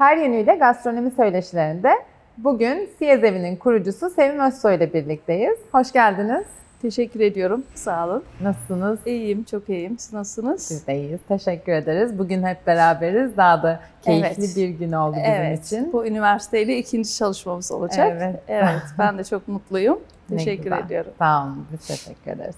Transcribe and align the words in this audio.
Her 0.00 0.16
yönüyle 0.16 0.54
gastronomi 0.54 1.10
söyleşilerinde 1.10 1.90
bugün 2.38 2.90
Siyez 2.98 3.24
Evi'nin 3.24 3.56
kurucusu 3.56 4.10
Sevim 4.10 4.40
Özsoy 4.40 4.76
ile 4.76 4.92
birlikteyiz. 4.94 5.58
Hoş 5.72 5.92
geldiniz. 5.92 6.46
Teşekkür 6.82 7.20
ediyorum. 7.20 7.64
Sağ 7.74 8.06
olun. 8.06 8.24
Nasılsınız? 8.40 8.98
İyiyim, 9.06 9.44
çok 9.44 9.68
iyiyim. 9.68 9.98
Siz 9.98 10.12
nasılsınız? 10.12 10.70
Biz 10.70 10.86
de 10.86 10.96
iyiyiz. 10.96 11.20
Teşekkür 11.28 11.72
ederiz. 11.72 12.18
Bugün 12.18 12.42
hep 12.42 12.66
beraberiz. 12.66 13.36
Daha 13.36 13.62
da 13.62 13.80
keyifli 14.02 14.44
Evet. 14.44 14.56
bir 14.56 14.68
gün 14.68 14.92
oldu 14.92 15.16
bizim 15.16 15.32
evet. 15.32 15.66
için. 15.66 15.92
Bu 15.92 16.06
üniversiteyle 16.06 16.78
ikinci 16.78 17.16
çalışmamız 17.16 17.72
olacak. 17.72 18.12
Evet. 18.16 18.42
Evet, 18.48 18.82
ben 18.98 19.18
de 19.18 19.24
çok 19.24 19.48
mutluyum. 19.48 20.00
Teşekkür 20.28 20.72
ediyorum. 20.72 21.12
Sağ 21.18 21.42
olun. 21.42 21.66
Biz 21.72 21.86
teşekkür 21.86 22.30
ederiz. 22.30 22.56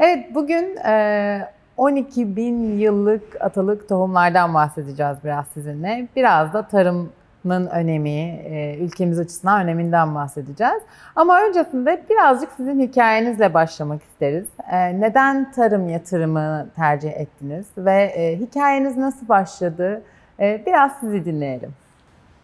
Evet 0.00 0.34
bugün 0.34 0.76
e, 0.76 1.48
12 1.78 2.36
bin 2.36 2.78
yıllık 2.78 3.40
atalık 3.40 3.88
tohumlardan 3.88 4.54
bahsedeceğiz 4.54 5.16
biraz 5.24 5.46
sizinle. 5.46 6.08
Biraz 6.16 6.52
da 6.52 6.62
tarımın 6.62 7.66
önemi, 7.66 8.40
e, 8.44 8.78
ülkemiz 8.80 9.18
açısından 9.18 9.62
öneminden 9.62 10.14
bahsedeceğiz. 10.14 10.82
Ama 11.16 11.42
öncesinde 11.42 12.02
birazcık 12.10 12.52
sizin 12.56 12.80
hikayenizle 12.80 13.54
başlamak 13.54 14.02
isteriz. 14.02 14.46
E, 14.72 15.00
neden 15.00 15.52
tarım 15.52 15.88
yatırımı 15.88 16.66
tercih 16.76 17.10
ettiniz 17.10 17.66
ve 17.78 18.02
e, 18.02 18.36
hikayeniz 18.38 18.96
nasıl 18.96 19.28
başladı? 19.28 20.02
Biraz 20.38 20.92
sizi 21.00 21.24
dinleyelim. 21.24 21.70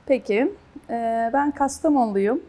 Peki, 0.07 0.53
ben 1.33 1.51
Kastamonluyum. 1.51 2.41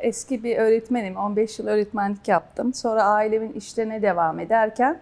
Eski 0.00 0.44
bir 0.44 0.56
öğretmenim. 0.56 1.16
15 1.16 1.58
yıl 1.58 1.66
öğretmenlik 1.66 2.28
yaptım. 2.28 2.74
Sonra 2.74 3.02
ailemin 3.02 3.52
işlerine 3.52 4.02
devam 4.02 4.40
ederken 4.40 4.98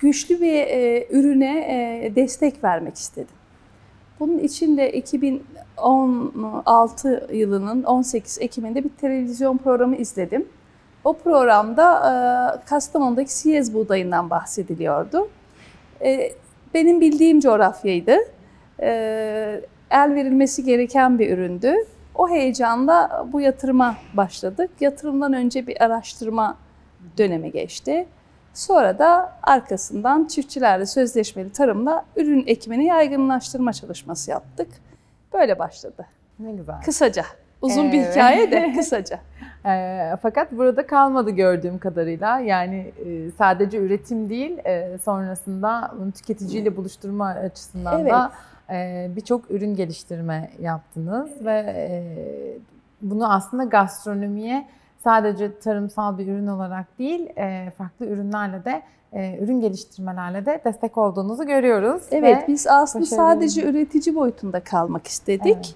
güçlü 0.00 0.40
bir 0.40 0.54
e, 0.54 1.06
ürüne 1.10 1.58
e, 1.58 2.12
destek 2.16 2.64
vermek 2.64 2.96
istedim. 2.96 3.34
Bunun 4.20 4.38
için 4.38 4.76
de 4.76 4.92
2016 4.92 7.28
yılının 7.32 7.82
18 7.82 8.38
Ekim'inde 8.40 8.84
bir 8.84 8.88
televizyon 8.88 9.56
programı 9.56 9.96
izledim. 9.96 10.48
O 11.04 11.12
programda 11.12 11.96
e, 11.96 12.02
Kastamonu'daki 12.64 13.34
siyez 13.34 13.74
buğdayından 13.74 14.30
bahsediliyordu. 14.30 15.28
E, 16.04 16.32
benim 16.74 17.00
bildiğim 17.00 17.40
coğrafyaydı. 17.40 18.16
E, 18.80 19.60
el 19.90 20.14
verilmesi 20.14 20.64
gereken 20.64 21.18
bir 21.18 21.30
üründü. 21.30 21.74
O 22.14 22.28
heyecanla 22.28 23.26
bu 23.32 23.40
yatırıma 23.40 23.96
başladık. 24.14 24.70
Yatırımdan 24.80 25.32
önce 25.32 25.66
bir 25.66 25.84
araştırma 25.84 26.56
dönemi 27.18 27.52
geçti. 27.52 28.06
Sonra 28.54 28.98
da 28.98 29.32
arkasından 29.42 30.24
çiftçilerle 30.24 30.86
sözleşmeli 30.86 31.52
tarımla 31.52 32.04
ürün 32.16 32.44
ekimini 32.46 32.84
yaygınlaştırma 32.84 33.72
çalışması 33.72 34.30
yaptık. 34.30 34.68
Böyle 35.32 35.58
başladı. 35.58 36.06
Ne 36.38 36.52
güzel. 36.52 36.82
Kısaca. 36.84 37.24
Uzun 37.62 37.92
bir 37.92 37.98
Evet. 37.98 38.10
hikaye 38.12 38.50
de 38.50 38.72
kısaca. 38.76 39.18
E, 39.66 40.16
fakat 40.22 40.52
burada 40.52 40.86
kalmadı 40.86 41.30
gördüğüm 41.30 41.78
kadarıyla. 41.78 42.40
Yani 42.40 42.92
e, 43.06 43.30
sadece 43.38 43.78
üretim 43.78 44.28
değil, 44.28 44.58
e, 44.64 44.98
sonrasında 45.04 45.94
bunu 46.00 46.12
tüketiciyle 46.12 46.76
buluşturma 46.76 47.26
açısından 47.26 48.06
da 48.06 48.32
e, 48.70 49.10
birçok 49.16 49.50
ürün 49.50 49.74
geliştirme 49.74 50.50
yaptınız 50.60 51.44
ve 51.44 51.58
e, 51.76 52.02
bunu 53.02 53.32
aslında 53.32 53.64
gastronomiye 53.64 54.66
sadece 55.04 55.58
tarımsal 55.58 56.18
bir 56.18 56.26
ürün 56.26 56.46
olarak 56.46 56.98
değil, 56.98 57.28
e, 57.36 57.72
farklı 57.78 58.06
ürünlerle 58.06 58.64
de 58.64 58.82
e, 59.12 59.38
ürün 59.38 59.60
geliştirmelerle 59.60 60.46
de 60.46 60.60
destek 60.64 60.98
olduğunuzu 60.98 61.46
görüyoruz. 61.46 62.02
Evet 62.10 62.42
Ve- 62.42 62.52
biz 62.52 62.66
aslında 62.66 63.02
başarılı. 63.04 63.24
sadece 63.24 63.62
üretici 63.70 64.14
boyutunda 64.14 64.60
kalmak 64.60 65.06
istedik. 65.06 65.46
Evet. 65.56 65.74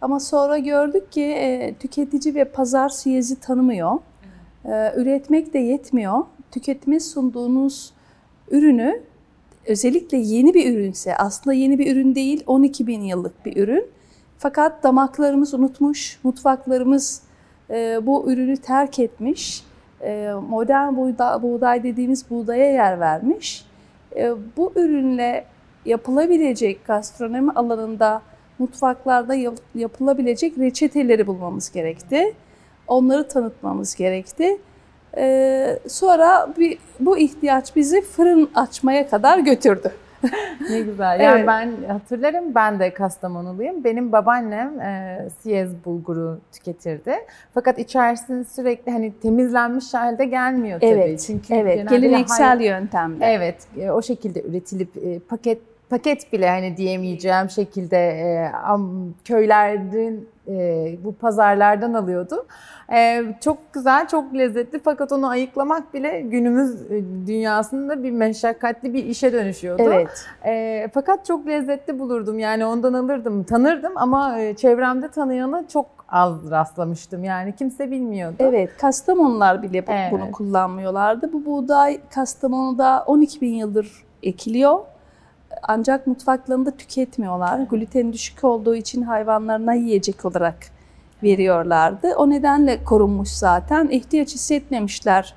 Ama 0.00 0.20
sonra 0.20 0.58
gördük 0.58 1.12
ki 1.12 1.22
e, 1.24 1.74
tüketici 1.74 2.34
ve 2.34 2.44
pazar 2.44 2.88
siyezi 2.88 3.40
tanımıyor. 3.40 3.98
E, 4.64 4.92
üretmek 4.96 5.54
de 5.54 5.58
yetmiyor. 5.58 6.24
Tüketime 6.50 7.00
sunduğunuz 7.00 7.92
ürünü 8.50 9.02
özellikle 9.66 10.18
yeni 10.18 10.54
bir 10.54 10.74
ürünse 10.74 11.16
aslında 11.16 11.54
yeni 11.54 11.78
bir 11.78 11.92
ürün 11.92 12.14
değil 12.14 12.44
12 12.46 12.86
bin 12.86 13.00
yıllık 13.00 13.46
bir 13.46 13.56
ürün. 13.56 13.86
Fakat 14.38 14.82
damaklarımız 14.82 15.54
unutmuş, 15.54 16.20
mutfaklarımız 16.24 17.22
bu 18.06 18.32
ürünü 18.32 18.56
terk 18.56 18.98
etmiş. 18.98 19.64
E, 20.00 20.30
modern 20.48 20.96
buğday, 21.42 21.82
dediğimiz 21.82 22.30
buğdaya 22.30 22.72
yer 22.72 23.00
vermiş. 23.00 23.64
E, 24.16 24.32
bu 24.56 24.72
ürünle 24.76 25.44
yapılabilecek 25.84 26.86
gastronomi 26.86 27.52
alanında 27.52 28.22
mutfaklarda 28.58 29.34
yap- 29.34 29.58
yapılabilecek 29.74 30.58
reçeteleri 30.58 31.26
bulmamız 31.26 31.72
gerekti. 31.72 32.34
Onları 32.86 33.28
tanıtmamız 33.28 33.94
gerekti. 33.94 34.58
Ee, 35.16 35.78
sonra 35.88 36.48
bu 37.00 37.18
ihtiyaç 37.18 37.76
bizi 37.76 38.02
fırın 38.02 38.50
açmaya 38.54 39.08
kadar 39.08 39.38
götürdü. 39.38 39.92
Ne 40.70 40.80
güzel. 40.80 41.20
Yani 41.20 41.38
Evet. 41.38 41.48
ben 41.48 41.72
hatırlarım 41.88 42.54
ben 42.54 42.80
de 42.80 42.94
Kastamonuluyum. 42.94 43.84
Benim 43.84 44.12
babaannem 44.12 44.80
e, 44.80 45.18
siyez 45.42 45.84
bulguru 45.84 46.38
tüketirdi. 46.52 47.12
Fakat 47.54 47.78
içerisinde 47.78 48.44
sürekli 48.44 48.92
hani 48.92 49.12
temizlenmiş 49.22 49.94
halde 49.94 50.24
gelmiyor 50.24 50.80
tabii. 50.80 50.90
Evet, 50.90 51.24
Çünkü 51.26 51.54
Evet, 51.54 51.88
geleneksel 51.90 52.56
hay- 52.56 52.66
yöntemle. 52.66 53.26
Evet, 53.26 53.56
e, 53.80 53.90
o 53.90 54.02
şekilde 54.02 54.42
üretilip 54.42 54.96
e, 54.96 55.18
paket 55.18 55.58
paket 55.90 56.32
bile 56.32 56.48
hani 56.48 56.76
diyemeyeceğim 56.76 57.50
şekilde 57.50 57.96
e, 58.10 58.50
am- 58.68 59.10
köylerin 59.24 60.28
e, 60.48 60.96
bu 61.04 61.14
pazarlardan 61.14 61.94
alıyordu. 61.94 62.46
E, 62.92 63.22
çok 63.40 63.72
güzel, 63.72 64.08
çok 64.08 64.34
lezzetli 64.34 64.78
fakat 64.84 65.12
onu 65.12 65.28
ayıklamak 65.28 65.94
bile 65.94 66.20
günümüz 66.20 66.82
e, 66.90 67.02
dünyasında 67.26 68.02
bir 68.02 68.10
meşakkatli 68.10 68.94
bir 68.94 69.04
işe 69.04 69.32
dönüşüyordu. 69.32 69.82
Evet. 69.82 70.26
E, 70.46 70.88
fakat 70.94 71.26
çok 71.26 71.46
lezzetli 71.46 71.98
bulurdum 71.98 72.38
yani 72.38 72.66
ondan 72.66 72.92
alırdım, 72.92 73.44
tanırdım 73.44 73.92
ama 73.96 74.40
e, 74.40 74.56
çevremde 74.56 75.08
tanıyanı 75.08 75.64
çok 75.68 75.86
az 76.08 76.50
rastlamıştım 76.50 77.24
yani 77.24 77.54
kimse 77.56 77.90
bilmiyordu. 77.90 78.36
Evet, 78.38 78.70
Kastamonular 78.80 79.62
bile 79.62 79.84
Evet. 79.88 80.12
bunu 80.12 80.32
kullanmıyorlardı. 80.32 81.32
Bu 81.32 81.44
buğday 81.44 82.00
Kastamonu'da 82.14 83.04
12 83.06 83.40
bin 83.40 83.54
yıldır 83.54 84.04
ekiliyor. 84.22 84.78
Ancak 85.68 86.06
mutfaklarında 86.06 86.70
tüketmiyorlar. 86.70 87.60
Gluten 87.70 88.12
düşük 88.12 88.44
olduğu 88.44 88.74
için 88.74 89.02
hayvanlarına 89.02 89.74
yiyecek 89.74 90.24
olarak 90.24 90.56
veriyorlardı. 91.22 92.14
O 92.16 92.30
nedenle 92.30 92.84
korunmuş 92.84 93.28
zaten. 93.28 93.88
İhtiyaç 93.88 94.34
hissetmemişler. 94.34 95.34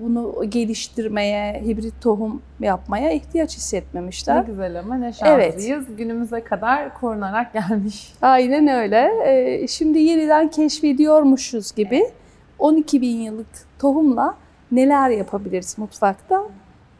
Bunu 0.00 0.44
geliştirmeye, 0.48 1.62
hibrit 1.66 2.02
tohum 2.02 2.42
yapmaya 2.60 3.10
ihtiyaç 3.12 3.50
Ne 3.50 3.56
hissetmemişler. 3.56 4.42
güzel 4.44 4.78
ama 4.78 4.94
ne 4.94 5.12
Evet. 5.24 5.54
şanslıyız. 5.54 5.96
Günümüze 5.96 6.44
kadar 6.44 6.94
korunarak 7.00 7.52
gelmiş. 7.52 8.12
Aynen 8.22 8.68
öyle. 8.68 9.10
Ee, 9.26 9.66
şimdi 9.68 9.98
yeniden 9.98 10.48
keşfediyormuşuz 10.48 11.72
gibi 11.74 12.10
12 12.58 13.00
bin 13.00 13.16
yıllık 13.20 13.46
tohumla 13.78 14.34
neler 14.72 15.10
yapabiliriz 15.10 15.78
mutfakta? 15.78 16.42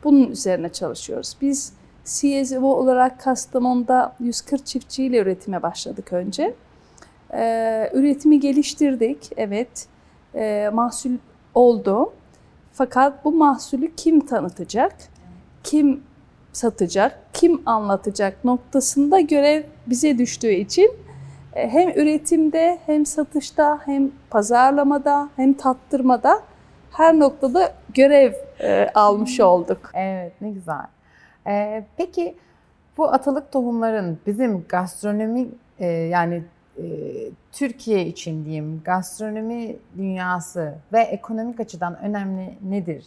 Bunun 0.05 0.31
üzerine 0.31 0.69
çalışıyoruz. 0.69 1.37
Biz 1.41 1.73
CSO 2.07 2.67
olarak 2.67 3.21
Kastamonu'da 3.21 4.15
140 4.21 4.67
çiftçiyle 4.67 5.19
üretime 5.19 5.63
başladık 5.63 6.13
önce. 6.13 6.55
Ee, 7.35 7.91
üretimi 7.95 8.41
geliştirdik. 8.41 9.31
Evet, 9.37 9.87
Ee, 10.35 10.71
mahsul 10.73 11.11
oldu. 11.55 12.13
Fakat 12.73 13.25
bu 13.25 13.33
mahsulü 13.33 13.95
kim 13.95 14.27
tanıtacak? 14.27 14.97
Kim 15.65 16.03
satacak? 16.53 17.19
Kim 17.33 17.63
anlatacak 17.67 18.45
noktasında 18.45 19.21
görev 19.21 19.63
bize 19.87 20.19
düştüğü 20.19 20.53
için 20.53 20.91
e, 21.55 21.69
hem 21.69 21.89
üretimde 21.89 22.79
hem 22.87 23.07
satışta 23.07 23.79
hem 23.85 24.11
pazarlamada 24.31 25.29
hem 25.37 25.55
tattırmada 25.55 26.43
her 26.91 27.19
noktada 27.19 27.75
görev 27.95 28.33
e, 28.61 28.89
almış 28.95 29.41
olduk. 29.41 29.91
Evet 29.95 30.33
ne 30.41 30.51
güzel. 30.51 30.87
Ee, 31.47 31.85
peki 31.97 32.35
bu 32.97 33.09
atalık 33.13 33.53
tohumların 33.53 34.19
bizim 34.27 34.65
gastronomi 34.69 35.49
e, 35.79 35.87
yani 35.87 36.43
e, 36.79 36.85
Türkiye 37.53 38.07
için 38.07 38.45
diyeyim 38.45 38.83
gastronomi 38.85 39.77
dünyası 39.97 40.75
ve 40.93 41.01
ekonomik 41.01 41.61
açıdan 41.61 41.99
önemli 42.03 42.55
nedir 42.63 43.05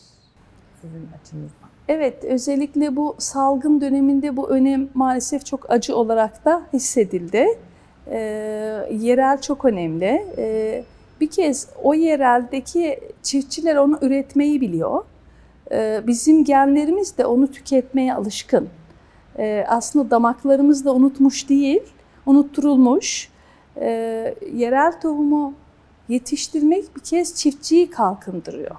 sizin 0.81 1.07
açınızdan? 1.21 1.69
Evet, 1.87 2.23
özellikle 2.23 2.95
bu 2.95 3.15
salgın 3.17 3.81
döneminde 3.81 4.37
bu 4.37 4.49
önem 4.49 4.89
maalesef 4.93 5.45
çok 5.45 5.71
acı 5.71 5.95
olarak 5.95 6.45
da 6.45 6.61
hissedildi. 6.73 7.45
Ee, 8.07 8.17
yerel 8.91 9.41
çok 9.41 9.65
önemli. 9.65 10.25
Ee, 10.37 10.83
bir 11.21 11.29
kez 11.29 11.67
o 11.83 11.93
yereldeki 11.93 12.99
çiftçiler 13.23 13.75
onu 13.75 13.99
üretmeyi 14.01 14.61
biliyor. 14.61 15.03
Ee, 15.71 16.01
bizim 16.07 16.43
genlerimiz 16.43 17.17
de 17.17 17.25
onu 17.25 17.51
tüketmeye 17.51 18.13
alışkın. 18.13 18.69
e, 19.37 19.65
aslında 19.67 20.11
damaklarımızda 20.11 20.93
unutmuş 20.95 21.49
değil, 21.49 21.81
unutturulmuş. 22.25 23.29
E, 23.77 23.89
yerel 24.53 25.01
tohumu 25.01 25.53
yetiştirmek 26.09 26.95
bir 26.95 27.01
kez 27.01 27.35
çiftçiyi 27.35 27.89
kalkındırıyor. 27.89 28.75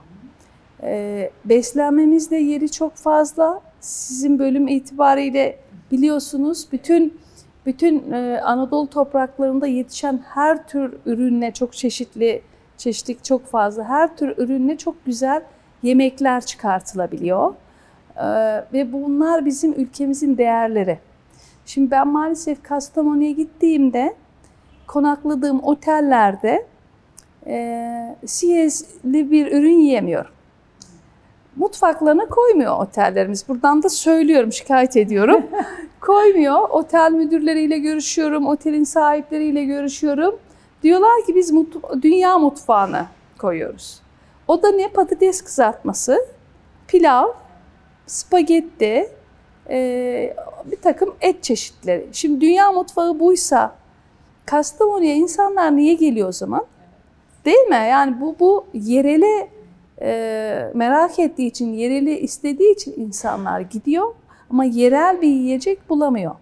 Beslenmemizde 1.44 2.36
yeri 2.36 2.70
çok 2.70 2.94
fazla. 2.94 3.60
Sizin 3.80 4.38
bölüm 4.38 4.68
itibariyle 4.68 5.58
biliyorsunuz 5.92 6.68
bütün 6.72 7.20
bütün 7.66 8.12
e, 8.12 8.40
Anadolu 8.44 8.90
topraklarında 8.90 9.66
yetişen 9.66 10.20
her 10.28 10.68
tür 10.68 10.94
ürünle 11.06 11.52
çok 11.52 11.72
çeşitli, 11.72 12.42
çeşitlik 12.76 13.24
çok 13.24 13.46
fazla. 13.46 13.84
Her 13.84 14.16
tür 14.16 14.38
ürünle 14.38 14.78
çok 14.78 15.04
güzel 15.06 15.42
yemekler 15.82 16.40
çıkartılabiliyor. 16.40 17.54
E, 18.16 18.26
ve 18.72 18.92
bunlar 18.92 19.44
bizim 19.44 19.72
ülkemizin 19.72 20.38
değerleri. 20.38 20.98
Şimdi 21.66 21.90
ben 21.90 22.08
maalesef 22.08 22.62
Kastamonu'ya 22.62 23.30
gittiğimde 23.30 24.14
konakladığım 24.86 25.64
otellerde 25.64 26.66
e, 27.46 28.16
siyezli 28.26 29.30
bir 29.30 29.52
ürün 29.52 29.78
yiyemiyorum. 29.78 30.30
Mutfaklarına 31.56 32.26
koymuyor 32.26 32.78
otellerimiz. 32.78 33.48
Buradan 33.48 33.82
da 33.82 33.88
söylüyorum, 33.88 34.52
şikayet 34.52 34.96
ediyorum. 34.96 35.46
koymuyor. 36.00 36.68
Otel 36.70 37.12
müdürleriyle 37.12 37.78
görüşüyorum, 37.78 38.46
otelin 38.46 38.84
sahipleriyle 38.84 39.64
görüşüyorum. 39.64 40.38
Diyorlar 40.82 41.26
ki 41.26 41.34
biz 41.34 41.50
mut 41.50 41.74
dünya 42.02 42.38
mutfağını 42.38 43.06
koyuyoruz. 43.38 44.00
O 44.50 44.62
da 44.62 44.70
ne? 44.70 44.88
Patates 44.88 45.42
kızartması, 45.42 46.26
pilav, 46.88 47.28
spagetti, 48.06 49.08
e, 49.68 50.36
bir 50.64 50.76
takım 50.76 51.14
et 51.20 51.42
çeşitleri. 51.42 52.08
Şimdi 52.12 52.40
dünya 52.40 52.72
mutfağı 52.72 53.20
buysa 53.20 53.76
Kastamonu'ya 54.46 55.14
insanlar 55.14 55.76
niye 55.76 55.94
geliyor 55.94 56.28
o 56.28 56.32
zaman? 56.32 56.66
Değil 57.44 57.68
mi? 57.68 57.74
Yani 57.74 58.20
bu 58.20 58.36
bu 58.40 58.66
yerele 58.74 59.48
e, 60.02 60.70
merak 60.74 61.18
ettiği 61.18 61.46
için, 61.46 61.72
yereli 61.72 62.18
istediği 62.18 62.74
için 62.74 62.94
insanlar 62.96 63.60
gidiyor 63.60 64.14
ama 64.50 64.64
yerel 64.64 65.22
bir 65.22 65.28
yiyecek 65.28 65.88
bulamıyor. 65.88 66.34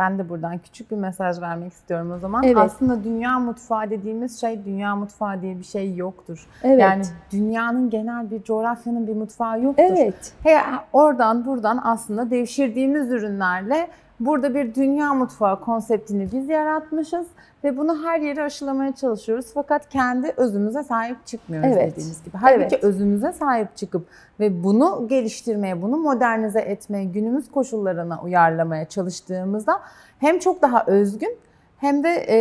Ben 0.00 0.18
de 0.18 0.28
buradan 0.28 0.58
küçük 0.58 0.90
bir 0.90 0.96
mesaj 0.96 1.40
vermek 1.40 1.72
istiyorum 1.72 2.12
o 2.12 2.18
zaman. 2.18 2.42
Evet. 2.42 2.56
Aslında 2.56 3.04
dünya 3.04 3.38
mutfağı 3.38 3.90
dediğimiz 3.90 4.40
şey 4.40 4.64
dünya 4.64 4.96
mutfağı 4.96 5.42
diye 5.42 5.58
bir 5.58 5.64
şey 5.64 5.96
yoktur. 5.96 6.46
Evet. 6.62 6.80
Yani 6.80 7.02
dünyanın 7.32 7.90
genel 7.90 8.30
bir 8.30 8.42
coğrafyanın 8.42 9.06
bir 9.06 9.16
mutfağı 9.16 9.62
yoktur. 9.62 9.84
evet. 9.86 10.32
He, 10.42 10.58
oradan 10.92 11.46
buradan 11.46 11.80
aslında 11.84 12.30
devşirdiğimiz 12.30 13.10
ürünlerle 13.10 13.88
burada 14.20 14.54
bir 14.54 14.74
dünya 14.74 15.14
mutfağı 15.14 15.60
konseptini 15.60 16.28
biz 16.32 16.48
yaratmışız 16.48 17.26
ve 17.64 17.76
bunu 17.76 18.04
her 18.04 18.20
yere 18.20 18.42
aşılamaya 18.42 18.94
çalışıyoruz. 18.94 19.46
Fakat 19.54 19.88
kendi 19.88 20.32
özümüze 20.36 20.82
sahip 20.82 21.26
çıkmıyoruz 21.26 21.70
Evet. 21.72 21.92
dediğiniz 21.92 22.24
gibi. 22.24 22.36
Halbuki 22.36 22.74
Evet. 22.74 22.84
özümüze 22.84 23.32
sahip 23.32 23.76
çıkıp 23.76 24.06
ve 24.40 24.64
bunu 24.64 25.06
geliştirmeye, 25.08 25.82
bunu 25.82 25.96
modernize 25.96 26.60
etmeye, 26.60 27.04
günümüz 27.04 27.50
koşullarına 27.50 28.22
uyarlamaya 28.22 28.84
çalıştığımızda 28.88 29.80
hem 30.18 30.38
çok 30.38 30.62
daha 30.62 30.84
özgün 30.86 31.38
hem 31.78 32.04
de 32.04 32.26
e, 32.28 32.38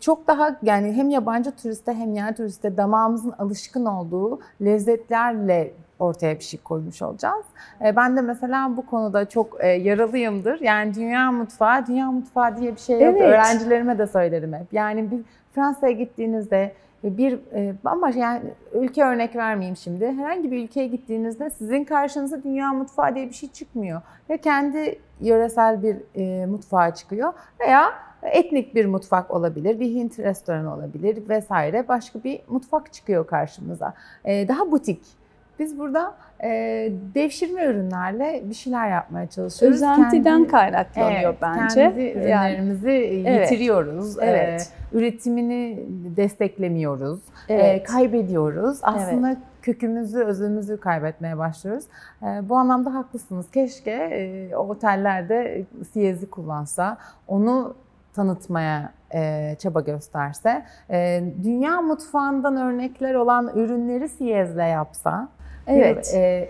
çok 0.00 0.26
daha 0.26 0.56
yani 0.62 0.92
hem 0.92 1.10
yabancı 1.10 1.50
turiste 1.50 1.92
hem 1.92 2.14
yerli 2.14 2.34
turiste 2.34 2.76
damağımızın 2.76 3.32
alışkın 3.38 3.84
olduğu 3.84 4.40
lezzetlerle 4.62 5.72
ortaya 6.02 6.38
bir 6.38 6.44
şey 6.44 6.60
koymuş 6.60 7.02
olacağız. 7.02 7.44
E, 7.84 7.96
ben 7.96 8.16
de 8.16 8.20
mesela 8.20 8.76
bu 8.76 8.86
konuda 8.86 9.28
çok 9.28 9.64
e, 9.64 9.68
yaralıyımdır. 9.68 10.60
Yani 10.60 10.94
dünya 10.94 11.32
mutfağı, 11.32 11.86
dünya 11.86 12.10
mutfağı 12.10 12.56
diye 12.56 12.72
bir 12.72 12.80
şey 12.80 13.00
yok. 13.00 13.14
Evet. 13.16 13.22
Öğrencilerime 13.22 13.98
de 13.98 14.06
söylerim 14.06 14.52
hep. 14.52 14.72
Yani 14.72 15.10
bir 15.10 15.20
Fransa'ya 15.54 15.92
gittiğinizde 15.92 16.72
bir 17.04 17.38
e, 17.54 17.74
ama 17.84 18.10
yani 18.10 18.42
ülke 18.72 19.04
örnek 19.04 19.36
vermeyeyim 19.36 19.76
şimdi. 19.76 20.06
Herhangi 20.06 20.50
bir 20.50 20.64
ülkeye 20.64 20.86
gittiğinizde 20.86 21.50
sizin 21.50 21.84
karşınıza 21.84 22.42
dünya 22.42 22.72
mutfağı 22.72 23.14
diye 23.14 23.28
bir 23.28 23.34
şey 23.34 23.50
çıkmıyor. 23.50 24.02
Ya 24.28 24.36
kendi 24.36 24.98
yöresel 25.20 25.82
bir 25.82 25.96
e, 26.16 26.46
mutfağa 26.46 26.94
çıkıyor 26.94 27.32
veya 27.60 27.92
etnik 28.22 28.74
bir 28.74 28.86
mutfak 28.86 29.30
olabilir, 29.30 29.80
bir 29.80 29.94
Hint 29.94 30.18
restoranı 30.18 30.74
olabilir 30.74 31.28
vesaire. 31.28 31.88
Başka 31.88 32.24
bir 32.24 32.40
mutfak 32.48 32.92
çıkıyor 32.92 33.26
karşımıza. 33.26 33.94
E, 34.24 34.48
daha 34.48 34.70
butik. 34.70 35.21
Biz 35.62 35.78
burada 35.78 36.14
e, 36.44 36.48
devşirme 37.14 37.64
ürünlerle 37.64 38.42
bir 38.48 38.54
şeyler 38.54 38.90
yapmaya 38.90 39.26
çalışıyoruz. 39.26 39.76
Özentiden 39.76 40.22
Kendi- 40.22 40.48
kaynaklanıyor 40.48 41.30
Evet, 41.30 41.38
bence. 41.42 41.74
Kendi 41.74 42.00
Yani 42.28 42.54
ürünlerimizi 42.54 42.90
Evet. 43.26 43.50
yitiriyoruz. 43.50 44.18
Evet. 44.20 44.72
Ee, 44.92 44.96
üretimini 44.98 45.78
desteklemiyoruz. 46.16 47.20
Evet. 47.48 47.64
Ee, 47.64 47.82
kaybediyoruz. 47.82 48.78
Aslında 48.82 49.36
kökümüzü, 49.62 50.18
özümüzü 50.18 50.80
kaybetmeye 50.80 51.38
başlıyoruz. 51.38 51.84
Ee, 52.22 52.26
bu 52.48 52.56
anlamda 52.56 52.94
haklısınız. 52.94 53.50
Keşke 53.50 53.90
e, 53.90 54.56
otellerde 54.56 55.64
siyezi 55.92 56.30
kullansa, 56.30 56.98
onu 57.28 57.74
tanıtmaya 58.14 58.92
e, 59.14 59.54
çaba 59.58 59.80
gösterse, 59.80 60.62
e, 60.90 61.22
dünya 61.44 61.80
mutfağından 61.82 62.56
örnekler 62.56 63.14
olan 63.14 63.50
ürünleri 63.54 64.08
siyezle 64.08 64.64
yapsa, 64.64 65.28
Evet. 65.66 66.14
e, 66.14 66.48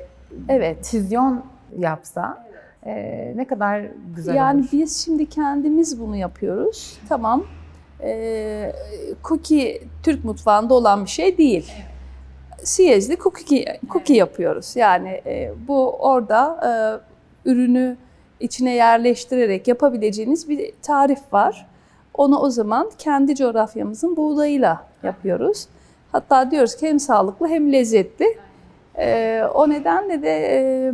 evet. 0.48 0.86
füzyon 0.86 1.44
yapsa 1.78 2.46
e, 2.86 2.92
ne 3.36 3.44
kadar 3.44 3.82
güzel 4.16 4.34
Yani 4.34 4.60
olur. 4.60 4.68
biz 4.72 5.04
şimdi 5.04 5.28
kendimiz 5.28 6.00
bunu 6.00 6.16
yapıyoruz. 6.16 6.98
Tamam. 7.08 7.44
Ee, 8.04 8.72
cookie 9.24 9.82
Türk 10.02 10.24
mutfağında 10.24 10.74
olan 10.74 11.04
bir 11.04 11.10
şey 11.10 11.38
değil. 11.38 11.72
Siyezli 12.62 13.16
cookie, 13.16 13.78
cookie 13.88 14.16
yapıyoruz. 14.16 14.76
Yani 14.76 15.08
e, 15.26 15.52
bu 15.68 15.90
orada 15.90 16.60
e, 16.66 17.50
ürünü 17.50 17.96
içine 18.40 18.74
yerleştirerek 18.74 19.68
yapabileceğiniz 19.68 20.48
bir 20.48 20.72
tarif 20.82 21.32
var. 21.32 21.66
Onu 22.14 22.38
o 22.38 22.50
zaman 22.50 22.90
kendi 22.98 23.34
coğrafyamızın 23.34 24.16
buğdayıyla 24.16 24.86
yapıyoruz. 25.02 25.66
Hatta 26.12 26.50
diyoruz 26.50 26.76
ki 26.76 26.88
hem 26.88 27.00
sağlıklı 27.00 27.48
hem 27.48 27.72
lezzetli. 27.72 28.26
Ee, 28.98 29.42
o 29.54 29.68
nedenle 29.70 30.22
de 30.22 30.30
e, 30.30 30.92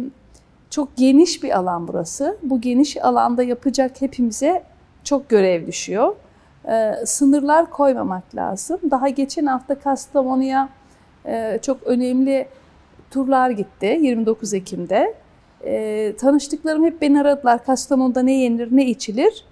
çok 0.71 0.97
geniş 0.97 1.43
bir 1.43 1.59
alan 1.59 1.89
burası. 1.89 2.37
Bu 2.43 2.61
geniş 2.61 3.05
alanda 3.05 3.43
yapacak 3.43 4.01
hepimize 4.01 4.63
çok 5.05 5.29
görev 5.29 5.67
düşüyor. 5.67 6.15
Ee, 6.69 6.93
sınırlar 7.07 7.71
koymamak 7.71 8.35
lazım. 8.35 8.81
Daha 8.91 9.09
geçen 9.09 9.47
hafta 9.47 9.79
Kastamonu'ya 9.79 10.69
e, 11.27 11.59
çok 11.63 11.83
önemli 11.83 12.49
turlar 13.11 13.51
gitti 13.51 13.99
29 14.01 14.55
Ekim'de. 14.55 15.15
Ee, 15.65 16.13
tanıştıklarım 16.19 16.85
hep 16.85 17.03
beni 17.03 17.21
aradılar. 17.21 17.65
Kastamonu'da 17.65 18.23
ne 18.23 18.41
yenir, 18.41 18.69
ne 18.77 18.87
içilir. 18.87 19.45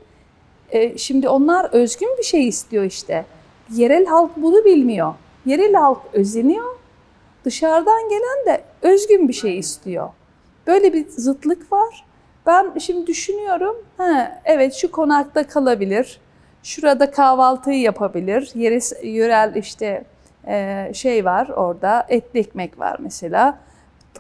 Şimdi 0.97 1.29
onlar 1.29 1.71
özgün 1.73 2.09
bir 2.19 2.23
şey 2.23 2.49
istiyor 2.49 2.85
işte. 2.85 3.25
Yerel 3.73 4.07
halk 4.07 4.31
bunu 4.37 4.65
bilmiyor. 4.65 5.15
Yerel 5.47 5.75
halk 5.75 5.99
özeniyor. 6.13 6.76
Dışarıdan 7.47 8.09
gelen 8.09 8.47
de 8.47 8.65
özgün 8.83 9.29
bir 9.29 9.33
şey 9.33 9.59
istiyor. 9.59 10.09
Böyle 10.67 10.93
bir 10.93 11.09
zıtlık 11.09 11.73
var. 11.73 12.05
Ben 12.47 12.79
şimdi 12.79 13.07
düşünüyorum, 13.07 13.77
ha, 13.97 14.41
evet 14.45 14.75
şu 14.75 14.91
konakta 14.91 15.47
kalabilir, 15.47 16.21
şurada 16.63 17.11
kahvaltıyı 17.11 17.81
yapabilir, 17.81 18.51
Yere, 18.55 19.09
yörel 19.09 19.55
işte 19.55 20.05
e, 20.47 20.91
şey 20.95 21.25
var 21.25 21.49
orada, 21.49 22.07
etli 22.09 22.41
ekmek 22.41 22.79
var 22.79 22.97
mesela. 23.01 23.59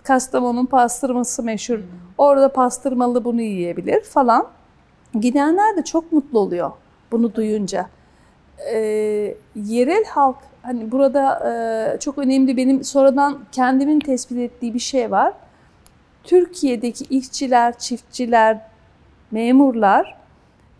Kastamonu'nun 0.02 0.66
pastırması 0.66 1.42
meşhur, 1.42 1.78
orada 2.18 2.52
pastırmalı 2.52 3.24
bunu 3.24 3.40
yiyebilir 3.40 4.02
falan. 4.02 4.48
Gidenler 5.20 5.76
de 5.76 5.84
çok 5.84 6.12
mutlu 6.12 6.38
oluyor 6.38 6.70
bunu 7.12 7.34
duyunca. 7.34 7.86
E, 8.72 8.78
yerel 9.54 10.04
halk, 10.04 10.36
hani 10.66 10.92
burada 10.92 11.50
e, 11.50 12.00
çok 12.00 12.18
önemli 12.18 12.56
benim 12.56 12.84
sonradan 12.84 13.38
kendimin 13.52 14.00
tespit 14.00 14.38
ettiği 14.38 14.74
bir 14.74 14.78
şey 14.78 15.10
var. 15.10 15.32
Türkiye'deki 16.24 17.04
işçiler, 17.04 17.78
çiftçiler, 17.78 18.58
memurlar 19.30 20.16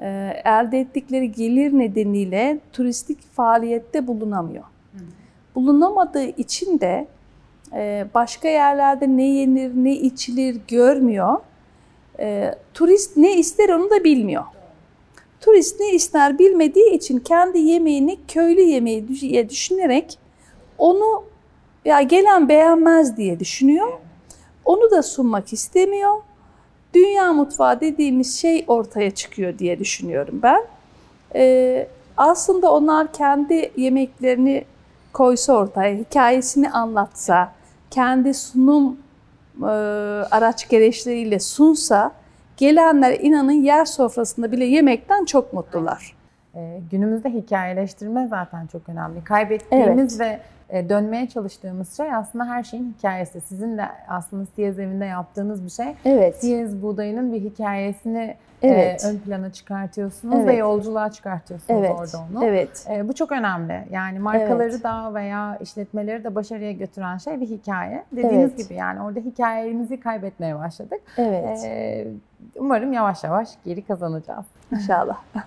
e, 0.00 0.32
elde 0.44 0.80
ettikleri 0.80 1.32
gelir 1.32 1.72
nedeniyle 1.72 2.58
turistik 2.72 3.32
faaliyette 3.32 4.06
bulunamıyor. 4.06 4.64
Bulunamadığı 5.54 6.24
için 6.24 6.80
de 6.80 7.06
e, 7.72 8.06
başka 8.14 8.48
yerlerde 8.48 9.16
ne 9.16 9.28
yenir, 9.28 9.72
ne 9.74 9.92
içilir 9.92 10.60
görmüyor. 10.68 11.36
E, 12.18 12.54
turist 12.74 13.16
ne 13.16 13.36
ister 13.36 13.68
onu 13.68 13.90
da 13.90 14.04
bilmiyor. 14.04 14.44
Turist 15.40 15.80
ne 15.80 15.92
ister 15.92 16.38
bilmediği 16.38 16.90
için 16.90 17.18
kendi 17.18 17.58
yemeğini 17.58 18.18
köylü 18.28 18.60
yemeği 18.60 19.08
diye 19.08 19.48
düşünerek 19.48 20.18
onu 20.78 21.24
ya 21.84 22.02
gelen 22.02 22.48
beğenmez 22.48 23.16
diye 23.16 23.40
düşünüyor. 23.40 23.92
Onu 24.64 24.90
da 24.90 25.02
sunmak 25.02 25.52
istemiyor. 25.52 26.14
dünya 26.94 27.32
mutfağı 27.32 27.80
dediğimiz 27.80 28.40
şey 28.40 28.64
ortaya 28.66 29.10
çıkıyor 29.10 29.58
diye 29.58 29.78
düşünüyorum 29.78 30.40
ben. 30.42 30.66
Ee, 31.34 31.88
aslında 32.16 32.72
onlar 32.72 33.12
kendi 33.12 33.72
yemeklerini 33.76 34.64
koysa 35.12 35.52
ortaya, 35.52 35.94
hikayesini 35.94 36.70
anlatsa, 36.70 37.52
kendi 37.90 38.34
sunum 38.34 38.96
e, 39.62 39.66
araç 40.30 40.68
gereçleriyle 40.68 41.40
sunsa, 41.40 42.12
gelenler 42.56 43.18
inanın 43.20 43.62
yer 43.62 43.84
sofrasında 43.84 44.52
bile 44.52 44.64
yemekten 44.64 45.24
çok 45.24 45.52
mutlular. 45.52 46.16
E, 46.54 46.80
günümüzde 46.90 47.30
hikayeleştirme 47.30 48.26
zaten 48.28 48.66
çok 48.66 48.88
önemli. 48.88 49.24
Kaybettiğimiz 49.24 50.20
evet. 50.20 50.40
ve 50.70 50.78
e, 50.78 50.88
dönmeye 50.88 51.28
çalıştığımız 51.28 51.96
şey 51.96 52.14
aslında 52.14 52.48
her 52.48 52.62
şeyin 52.62 52.94
hikayesi. 52.98 53.40
Sizin 53.40 53.78
de 53.78 53.88
aslında 54.08 54.46
Siyez 54.46 54.78
evinde 54.78 55.04
yaptığınız 55.04 55.64
bir 55.64 55.70
şey. 55.70 55.94
Evet. 56.04 56.36
Siyez 56.36 56.82
buğdayının 56.82 57.32
bir 57.32 57.40
hikayesini 57.40 58.36
evet. 58.62 59.04
e, 59.04 59.08
ön 59.08 59.18
plana 59.18 59.52
çıkartıyorsunuz 59.52 60.34
evet. 60.34 60.46
ve 60.46 60.54
yolculuğa 60.54 61.10
çıkartıyorsunuz 61.10 61.80
evet. 61.80 61.90
orada 61.90 62.18
onu. 62.30 62.44
Evet. 62.44 62.86
E, 62.90 63.08
bu 63.08 63.14
çok 63.14 63.32
önemli. 63.32 63.84
Yani 63.90 64.18
markaları 64.18 64.70
evet. 64.70 64.84
da 64.84 65.14
veya 65.14 65.58
işletmeleri 65.60 66.24
de 66.24 66.34
başarıya 66.34 66.72
götüren 66.72 67.18
şey 67.18 67.40
bir 67.40 67.46
hikaye. 67.46 68.04
Dediğiniz 68.12 68.50
evet. 68.50 68.58
gibi 68.58 68.74
yani 68.74 69.02
orada 69.02 69.20
hikayemizi 69.20 70.00
kaybetmeye 70.00 70.58
başladık. 70.58 71.00
Evet. 71.16 71.64
E, 71.64 72.06
umarım 72.56 72.92
yavaş 72.92 73.24
yavaş 73.24 73.48
geri 73.64 73.82
kazanacağız. 73.82 74.46
İnşallah. 74.72 75.16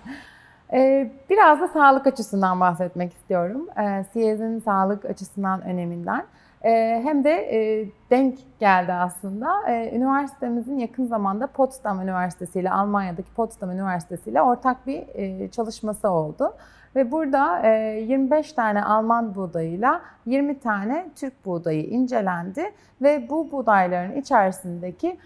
Ee, 0.72 1.10
biraz 1.30 1.60
da 1.60 1.68
sağlık 1.68 2.06
açısından 2.06 2.60
bahsetmek 2.60 3.12
istiyorum. 3.12 3.68
Ee, 3.78 4.04
Siyez'in 4.12 4.58
sağlık 4.58 5.04
açısından 5.04 5.62
öneminden. 5.62 6.24
Ee, 6.64 7.00
hem 7.04 7.24
de 7.24 7.30
e, 7.30 7.88
denk 8.10 8.38
geldi 8.58 8.92
aslında. 8.92 9.70
Üniversitemizin 9.92 10.78
yakın 10.78 11.06
zamanda 11.06 11.46
Potsdam 11.46 12.00
Üniversitesi 12.00 12.60
ile 12.60 12.70
Almanya'daki 12.70 13.34
Potsdam 13.34 13.70
Üniversitesi 13.70 14.30
ile 14.30 14.42
ortak 14.42 14.86
bir 14.86 15.02
e, 15.14 15.50
çalışması 15.50 16.10
oldu. 16.10 16.54
Ve 16.96 17.10
burada 17.10 17.68
25 17.68 18.52
e, 18.52 18.54
tane 18.54 18.84
Alman 18.84 19.34
buğdayıyla 19.34 20.00
20 20.26 20.58
tane 20.58 21.08
Türk 21.16 21.44
buğdayı 21.44 21.84
incelendi 21.84 22.72
ve 23.02 23.30
bu 23.30 23.52
buğdayların 23.52 24.16
içerisindeki 24.16 25.18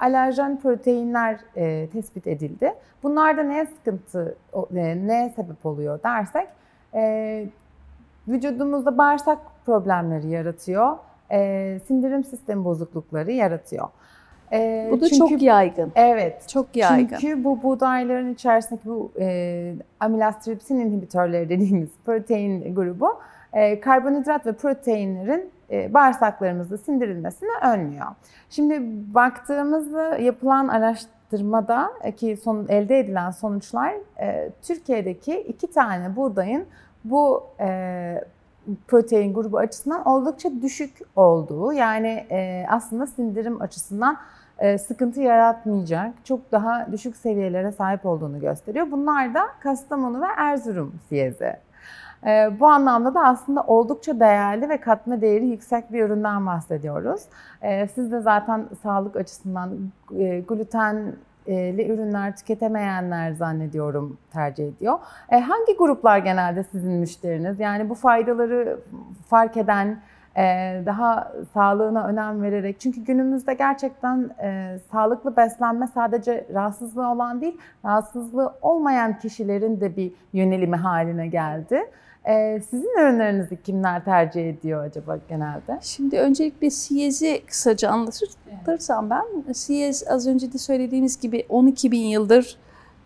alerjen 0.00 0.60
proteinler 0.60 1.38
tespit 1.92 2.26
edildi. 2.26 2.74
Bunlarda 3.02 3.42
neye 3.42 3.66
sıkıntı, 3.66 4.36
neye 4.70 5.30
sebep 5.30 5.66
oluyor 5.66 6.00
dersek 6.02 6.48
vücudumuzda 8.28 8.98
bağırsak 8.98 9.38
problemleri 9.66 10.28
yaratıyor, 10.28 10.96
sindirim 11.86 12.24
sistemi 12.24 12.64
bozuklukları 12.64 13.32
yaratıyor. 13.32 13.88
E, 14.52 14.88
bu 14.90 15.00
da 15.00 15.08
çünkü, 15.08 15.18
çok 15.18 15.42
yaygın. 15.42 15.92
Evet. 15.94 16.48
Çok 16.48 16.76
yaygın. 16.76 17.16
Çünkü 17.16 17.44
bu 17.44 17.62
buğdayların 17.62 18.34
içerisindeki 18.34 18.88
bu 18.88 19.12
e, 19.20 19.74
amilastripsin 20.00 20.80
inhibitörleri 20.80 21.48
dediğimiz 21.48 21.90
protein 22.04 22.74
grubu 22.74 23.18
e, 23.52 23.80
karbonhidrat 23.80 24.46
ve 24.46 24.52
proteinlerin 24.52 25.50
e, 25.70 25.94
bağırsaklarımızda 25.94 26.78
sindirilmesini 26.78 27.50
önlüyor. 27.64 28.06
Şimdi 28.50 28.82
baktığımızda 29.14 30.18
yapılan 30.18 30.68
araştırmada 30.68 31.90
e, 32.02 32.12
ki 32.12 32.38
son, 32.44 32.66
elde 32.68 32.98
edilen 32.98 33.30
sonuçlar 33.30 33.94
e, 34.20 34.50
Türkiye'deki 34.62 35.40
iki 35.40 35.70
tane 35.70 36.16
buğdayın 36.16 36.64
bu 37.04 37.44
e, 37.60 38.24
protein 38.88 39.34
grubu 39.34 39.58
açısından 39.58 40.08
oldukça 40.08 40.50
düşük 40.62 40.98
olduğu 41.16 41.72
yani 41.72 42.26
e, 42.30 42.66
aslında 42.68 43.06
sindirim 43.06 43.62
açısından 43.62 44.18
e, 44.58 44.78
sıkıntı 44.78 45.20
yaratmayacak, 45.20 46.24
çok 46.24 46.52
daha 46.52 46.92
düşük 46.92 47.16
seviyelere 47.16 47.72
sahip 47.72 48.06
olduğunu 48.06 48.40
gösteriyor. 48.40 48.90
Bunlar 48.90 49.34
da 49.34 49.46
Kastamonu 49.60 50.20
ve 50.20 50.26
Erzurum 50.36 50.94
siyezi. 51.08 51.56
E, 52.26 52.60
bu 52.60 52.66
anlamda 52.66 53.14
da 53.14 53.24
aslında 53.24 53.62
oldukça 53.62 54.20
değerli 54.20 54.68
ve 54.68 54.80
katma 54.80 55.20
değeri 55.20 55.46
yüksek 55.46 55.92
bir 55.92 56.04
üründen 56.04 56.46
bahsediyoruz. 56.46 57.22
E, 57.62 57.88
siz 57.88 58.12
de 58.12 58.20
zaten 58.20 58.66
sağlık 58.82 59.16
açısından 59.16 59.70
gluten 60.48 61.12
ürünler 61.88 62.36
tüketemeyenler 62.36 63.32
zannediyorum 63.32 64.18
tercih 64.32 64.68
ediyor. 64.68 64.98
hangi 65.30 65.76
gruplar 65.78 66.18
genelde 66.18 66.64
sizin 66.64 66.92
müşteriniz? 66.92 67.60
Yani 67.60 67.88
bu 67.88 67.94
faydaları 67.94 68.80
fark 69.28 69.56
eden, 69.56 70.00
daha 70.86 71.32
sağlığına 71.54 72.06
önem 72.06 72.42
vererek 72.42 72.80
çünkü 72.80 73.00
günümüzde 73.00 73.54
gerçekten 73.54 74.30
e, 74.42 74.78
sağlıklı 74.92 75.36
beslenme 75.36 75.86
sadece 75.94 76.46
rahatsızlığı 76.54 77.08
olan 77.08 77.40
değil, 77.40 77.58
rahatsızlığı 77.84 78.54
olmayan 78.62 79.18
kişilerin 79.18 79.80
de 79.80 79.96
bir 79.96 80.12
yönelimi 80.32 80.76
haline 80.76 81.26
geldi. 81.26 81.90
Ee, 82.28 82.60
sizin 82.70 82.98
ürünlerinizi 83.00 83.62
kimler 83.62 84.04
tercih 84.04 84.48
ediyor 84.48 84.84
acaba 84.84 85.18
genelde? 85.28 85.78
Şimdi 85.82 86.18
öncelikle 86.18 86.70
Siyez'i 86.70 87.42
kısaca 87.46 87.90
anlatırsam 87.90 89.10
ben. 89.10 89.52
Siyez 89.52 90.04
az 90.08 90.26
önce 90.26 90.52
de 90.52 90.58
söylediğimiz 90.58 91.20
gibi 91.20 91.46
12 91.48 91.90
bin 91.90 92.04
yıldır 92.04 92.56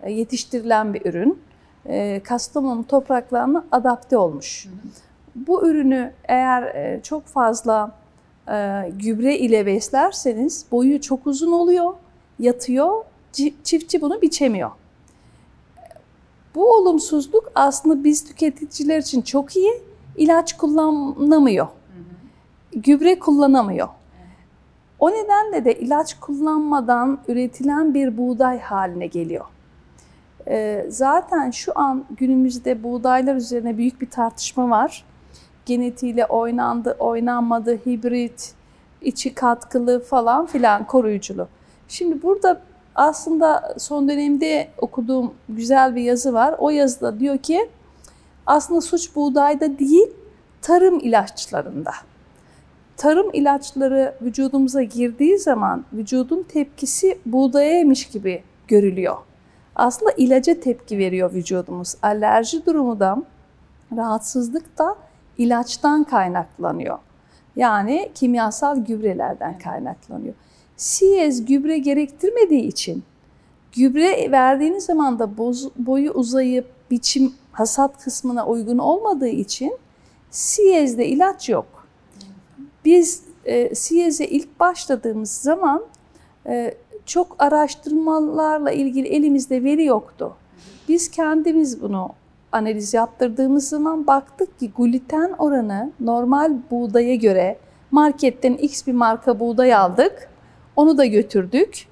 e, 0.02 0.12
yetiştirilen 0.12 0.94
bir 0.94 1.06
ürün. 1.06 1.42
E, 1.86 2.20
Kastamonu 2.24 2.86
topraklarına 2.86 3.64
adapte 3.72 4.16
olmuş. 4.16 4.66
Hı 4.66 4.70
hı. 4.70 5.09
Bu 5.46 5.68
ürünü 5.68 6.12
eğer 6.24 6.62
e, 6.62 7.00
çok 7.02 7.26
fazla 7.26 7.92
e, 8.48 8.90
gübre 8.96 9.38
ile 9.38 9.66
beslerseniz 9.66 10.66
boyu 10.72 11.00
çok 11.00 11.26
uzun 11.26 11.52
oluyor, 11.52 11.92
yatıyor, 12.38 13.04
çiftçi 13.64 14.00
bunu 14.00 14.22
biçemiyor. 14.22 14.70
Bu 16.54 16.72
olumsuzluk 16.74 17.52
aslında 17.54 18.04
biz 18.04 18.24
tüketiciler 18.24 18.98
için 18.98 19.22
çok 19.22 19.56
iyi, 19.56 19.82
ilaç 20.16 20.56
kullanamıyor, 20.56 21.66
gübre 22.72 23.18
kullanamıyor. 23.18 23.88
O 24.98 25.10
nedenle 25.10 25.64
de 25.64 25.74
ilaç 25.74 26.20
kullanmadan 26.20 27.18
üretilen 27.28 27.94
bir 27.94 28.16
buğday 28.16 28.60
haline 28.60 29.06
geliyor. 29.06 29.44
E, 30.46 30.86
zaten 30.88 31.50
şu 31.50 31.72
an 31.74 32.04
günümüzde 32.10 32.82
buğdaylar 32.82 33.34
üzerine 33.34 33.78
büyük 33.78 34.00
bir 34.00 34.10
tartışma 34.10 34.70
var 34.70 35.04
genetiğiyle 35.70 36.26
oynandı, 36.26 36.96
oynanmadı, 36.98 37.76
hibrit, 37.86 38.54
içi 39.02 39.34
katkılı 39.34 40.00
falan 40.02 40.46
filan 40.46 40.86
koruyuculu. 40.86 41.48
Şimdi 41.88 42.22
burada 42.22 42.60
aslında 42.94 43.74
son 43.78 44.08
dönemde 44.08 44.68
okuduğum 44.78 45.34
güzel 45.48 45.96
bir 45.96 46.02
yazı 46.02 46.32
var. 46.32 46.54
O 46.58 46.70
yazıda 46.70 47.20
diyor 47.20 47.38
ki 47.38 47.68
aslında 48.46 48.80
suç 48.80 49.16
buğdayda 49.16 49.78
değil, 49.78 50.08
tarım 50.62 51.00
ilaçlarında. 51.00 51.92
Tarım 52.96 53.30
ilaçları 53.32 54.14
vücudumuza 54.22 54.82
girdiği 54.82 55.38
zaman 55.38 55.84
vücudun 55.92 56.42
tepkisi 56.42 57.18
buğdayaymış 57.26 58.08
gibi 58.08 58.42
görülüyor. 58.68 59.16
Aslında 59.76 60.12
ilaca 60.16 60.60
tepki 60.60 60.98
veriyor 60.98 61.32
vücudumuz. 61.32 61.96
Alerji 62.02 62.66
durumu 62.66 63.00
da, 63.00 63.22
rahatsızlık 63.96 64.78
da 64.78 64.96
ilaçtan 65.40 66.04
kaynaklanıyor. 66.04 66.98
Yani 67.56 68.10
kimyasal 68.14 68.76
gübrelerden 68.84 69.58
kaynaklanıyor. 69.58 70.34
Siyez 70.76 71.44
gübre 71.44 71.78
gerektirmediği 71.78 72.62
için 72.62 73.02
gübre 73.72 74.30
verdiğiniz 74.30 74.84
zaman 74.84 75.18
da 75.18 75.38
boyu 75.76 76.10
uzayıp 76.10 76.66
biçim 76.90 77.34
hasat 77.52 78.04
kısmına 78.04 78.46
uygun 78.46 78.78
olmadığı 78.78 79.28
için 79.28 79.78
Siyez'de 80.30 81.06
ilaç 81.06 81.48
yok. 81.48 81.86
Biz 82.84 83.22
e, 83.44 83.74
Siyez'e 83.74 84.28
ilk 84.28 84.60
başladığımız 84.60 85.30
zaman 85.30 85.84
e, 86.46 86.74
çok 87.06 87.36
araştırmalarla 87.38 88.70
ilgili 88.70 89.08
elimizde 89.08 89.64
veri 89.64 89.84
yoktu. 89.84 90.36
Biz 90.88 91.10
kendimiz 91.10 91.82
bunu 91.82 92.12
analiz 92.52 92.94
yaptırdığımız 92.94 93.68
zaman 93.68 94.06
baktık 94.06 94.58
ki 94.58 94.72
gluten 94.76 95.32
oranı 95.38 95.92
normal 96.00 96.52
buğdaya 96.70 97.14
göre 97.14 97.58
marketten 97.90 98.54
X 98.54 98.86
bir 98.86 98.92
marka 98.92 99.40
buğday 99.40 99.74
aldık. 99.74 100.28
Onu 100.76 100.98
da 100.98 101.06
götürdük. 101.06 101.86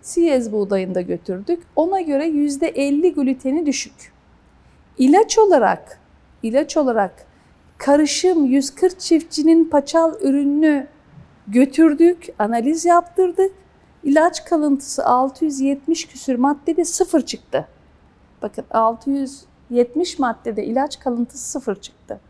Siyez 0.00 0.52
buğdayını 0.52 0.94
da 0.94 1.00
götürdük. 1.00 1.62
Ona 1.76 2.00
göre 2.00 2.28
%50 2.28 3.14
gluteni 3.14 3.66
düşük. 3.66 4.12
İlaç 4.98 5.38
olarak, 5.38 6.00
ilaç 6.42 6.76
olarak 6.76 7.26
karışım 7.78 8.44
140 8.44 9.00
çiftçinin 9.00 9.64
paçal 9.64 10.14
ürününü 10.20 10.86
götürdük, 11.48 12.26
analiz 12.38 12.84
yaptırdık. 12.84 13.52
İlaç 14.02 14.44
kalıntısı 14.44 15.06
670 15.06 16.06
küsür 16.06 16.34
maddede 16.34 16.84
sıfır 16.84 17.20
çıktı. 17.20 17.68
Bakın 18.42 18.64
600 18.70 19.44
70 19.74 20.18
maddede 20.18 20.64
ilaç 20.64 20.98
kalıntısı 21.00 21.50
sıfır 21.50 21.74
çıktı. 21.74 22.20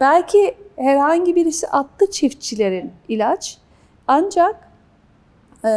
Belki 0.00 0.54
herhangi 0.76 1.36
birisi 1.36 1.68
attı 1.68 2.10
çiftçilerin 2.10 2.92
ilaç 3.08 3.58
ancak 4.06 4.68
e, 5.64 5.70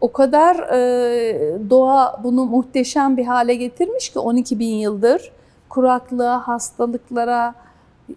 o 0.00 0.12
kadar 0.12 0.56
e, 0.56 1.70
doğa 1.70 2.20
bunu 2.24 2.44
muhteşem 2.44 3.16
bir 3.16 3.24
hale 3.24 3.54
getirmiş 3.54 4.08
ki 4.08 4.18
12 4.18 4.58
bin 4.58 4.74
yıldır 4.74 5.32
kuraklığa, 5.68 6.48
hastalıklara, 6.48 7.54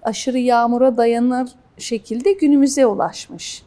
aşırı 0.04 0.40
yağmura 0.40 0.98
dayanır 0.98 1.50
şekilde 1.78 2.32
günümüze 2.34 2.86
ulaşmış. 2.86 3.64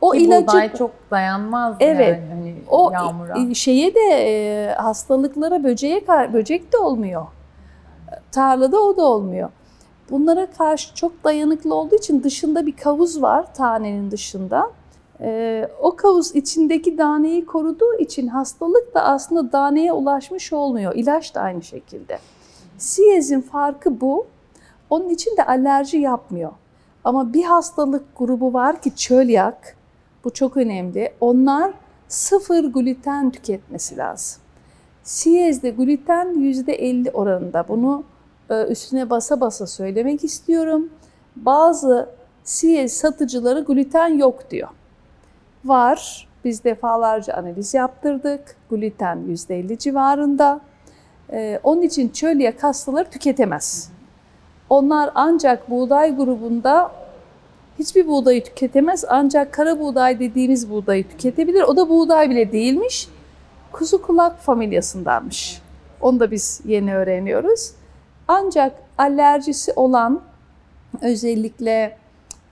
O 0.00 0.10
Ki 0.10 0.18
ilacı 0.18 0.46
buğday 0.46 0.74
çok 0.74 0.90
dayanmaz 1.10 1.76
evet, 1.80 2.18
yani 2.18 2.28
hani 2.28 2.54
o 2.68 2.90
yağmura. 2.92 3.54
şeye 3.54 3.94
de 3.94 4.10
e, 4.10 4.74
hastalıklara 4.74 5.64
böceğe 5.64 6.06
böcek 6.32 6.72
de 6.72 6.78
olmuyor. 6.78 7.26
Tarlada 8.32 8.80
o 8.80 8.96
da 8.96 9.02
olmuyor. 9.02 9.50
Bunlara 10.10 10.50
karşı 10.50 10.94
çok 10.94 11.24
dayanıklı 11.24 11.74
olduğu 11.74 11.94
için 11.94 12.22
dışında 12.22 12.66
bir 12.66 12.76
kavuz 12.76 13.22
var 13.22 13.54
tanenin 13.54 14.10
dışında. 14.10 14.70
Ee, 15.20 15.68
o 15.80 15.96
kavuz 15.96 16.34
içindeki 16.34 16.98
daneyi 16.98 17.46
koruduğu 17.46 17.94
için 17.98 18.26
hastalık 18.26 18.94
da 18.94 19.04
aslında 19.04 19.52
daneye 19.52 19.92
ulaşmış 19.92 20.52
olmuyor. 20.52 20.94
İlaç 20.94 21.34
da 21.34 21.40
aynı 21.40 21.62
şekilde. 21.62 22.18
Siyezin 22.78 23.40
farkı 23.40 24.00
bu. 24.00 24.26
Onun 24.90 25.08
için 25.08 25.36
de 25.36 25.46
alerji 25.46 25.98
yapmıyor. 25.98 26.52
Ama 27.04 27.32
bir 27.32 27.44
hastalık 27.44 28.04
grubu 28.16 28.52
var 28.52 28.82
ki 28.82 28.96
çölyak. 28.96 29.76
Bu 30.24 30.30
çok 30.30 30.56
önemli. 30.56 31.12
Onlar 31.20 31.72
sıfır 32.08 32.64
gluten 32.64 33.30
tüketmesi 33.30 33.96
lazım. 33.96 34.42
Siyez'de 35.06 35.70
gluten 35.70 36.26
%50 36.26 37.10
oranında. 37.10 37.64
Bunu 37.68 38.04
e, 38.50 38.64
üstüne 38.64 39.10
basa 39.10 39.40
basa 39.40 39.66
söylemek 39.66 40.24
istiyorum. 40.24 40.90
Bazı 41.36 42.08
Siyez 42.44 42.92
satıcıları 42.92 43.60
gluten 43.60 44.18
yok 44.18 44.50
diyor. 44.50 44.68
Var. 45.64 46.28
Biz 46.44 46.64
defalarca 46.64 47.34
analiz 47.34 47.74
yaptırdık. 47.74 48.56
Gluten 48.70 49.18
%50 49.28 49.78
civarında. 49.78 50.60
Ee, 51.32 51.60
onun 51.62 51.82
için 51.82 52.08
çölyak 52.08 52.62
hastaları 52.62 53.10
tüketemez. 53.10 53.90
Onlar 54.70 55.10
ancak 55.14 55.70
buğday 55.70 56.16
grubunda 56.16 56.92
hiçbir 57.78 58.06
buğdayı 58.06 58.44
tüketemez 58.44 59.04
ancak 59.08 59.52
kara 59.52 59.80
buğday 59.80 60.20
dediğimiz 60.20 60.70
buğdayı 60.70 61.08
tüketebilir. 61.08 61.62
O 61.62 61.76
da 61.76 61.88
buğday 61.88 62.30
bile 62.30 62.52
değilmiş. 62.52 63.08
Kuzu 63.76 64.02
kulak 64.02 64.40
familyasındanmış. 64.40 65.62
Onu 66.00 66.20
da 66.20 66.30
biz 66.30 66.60
yeni 66.64 66.94
öğreniyoruz. 66.96 67.72
Ancak 68.28 68.72
alerjisi 68.98 69.72
olan 69.72 70.20
özellikle 71.02 71.96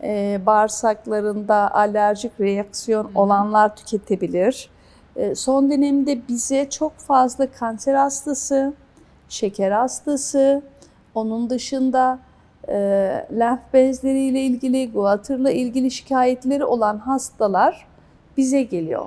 e, 0.02 0.40
bağırsaklarında 0.46 1.74
alerjik 1.74 2.40
reaksiyon 2.40 3.10
olanlar 3.14 3.76
tüketebilir. 3.76 4.70
E, 5.16 5.34
son 5.34 5.70
dönemde 5.70 6.28
bize 6.28 6.70
çok 6.70 6.96
fazla 6.96 7.50
kanser 7.50 7.94
hastası, 7.94 8.72
şeker 9.28 9.70
hastası, 9.70 10.62
onun 11.14 11.50
dışında 11.50 12.18
e, 12.68 12.74
lenf 13.38 13.60
bezleriyle 13.72 14.40
ilgili, 14.40 14.92
guatırla 14.92 15.50
ilgili 15.50 15.90
şikayetleri 15.90 16.64
olan 16.64 16.98
hastalar 16.98 17.86
bize 18.36 18.62
geliyor. 18.62 19.06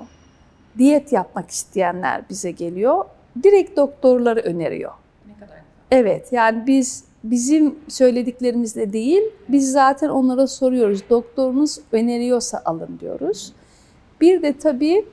Diyet 0.78 1.12
yapmak 1.12 1.50
isteyenler 1.50 2.22
bize 2.30 2.50
geliyor. 2.50 3.04
Direkt 3.42 3.76
doktorları 3.76 4.40
öneriyor. 4.40 4.92
Ne 5.26 5.34
kadar 5.34 5.58
Evet 5.90 6.32
yani 6.32 6.66
biz 6.66 7.04
bizim 7.24 7.78
söylediklerimizle 7.88 8.92
değil, 8.92 9.22
biz 9.48 9.72
zaten 9.72 10.08
onlara 10.08 10.46
soruyoruz. 10.46 11.02
Doktorunuz 11.10 11.78
öneriyorsa 11.92 12.62
alın 12.64 12.98
diyoruz. 13.00 13.52
Bir 14.20 14.42
de 14.42 14.58
tabii 14.58 15.04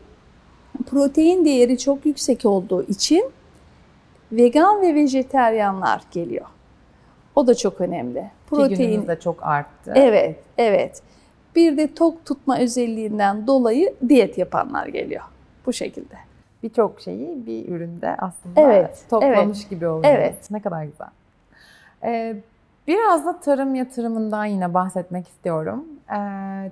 protein 0.85 1.45
değeri 1.45 1.77
çok 1.77 2.05
yüksek 2.05 2.45
olduğu 2.45 2.83
için 2.83 3.31
vegan 4.31 4.81
ve 4.81 4.95
vejeteryanlar 4.95 6.01
geliyor. 6.11 6.45
O 7.35 7.47
da 7.47 7.55
çok 7.55 7.81
önemli. 7.81 8.31
Protein 8.49 9.07
de 9.07 9.19
çok 9.19 9.43
arttı. 9.43 9.93
Evet, 9.95 10.39
evet. 10.57 11.01
Bir 11.55 11.77
de 11.77 11.93
tok 11.93 12.25
tutma 12.25 12.59
özelliğinden 12.59 13.47
dolayı 13.47 13.95
diyet 14.09 14.37
yapanlar 14.37 14.87
geliyor. 14.87 15.23
Bu 15.65 15.73
şekilde. 15.73 16.15
Birçok 16.63 17.01
şeyi 17.01 17.45
bir 17.45 17.69
üründe 17.69 18.15
aslında 18.17 18.61
evet, 18.61 19.05
toplamış 19.09 19.59
evet, 19.61 19.69
gibi 19.69 19.87
oluyor. 19.87 20.13
Evet. 20.13 20.51
Ne 20.51 20.61
kadar 20.61 20.83
güzel. 20.83 21.07
Ee, 22.03 22.35
biraz 22.87 23.25
da 23.25 23.39
tarım 23.39 23.75
yatırımından 23.75 24.45
yine 24.45 24.73
bahsetmek 24.73 25.27
istiyorum. 25.27 25.85
Ee, 26.09 26.71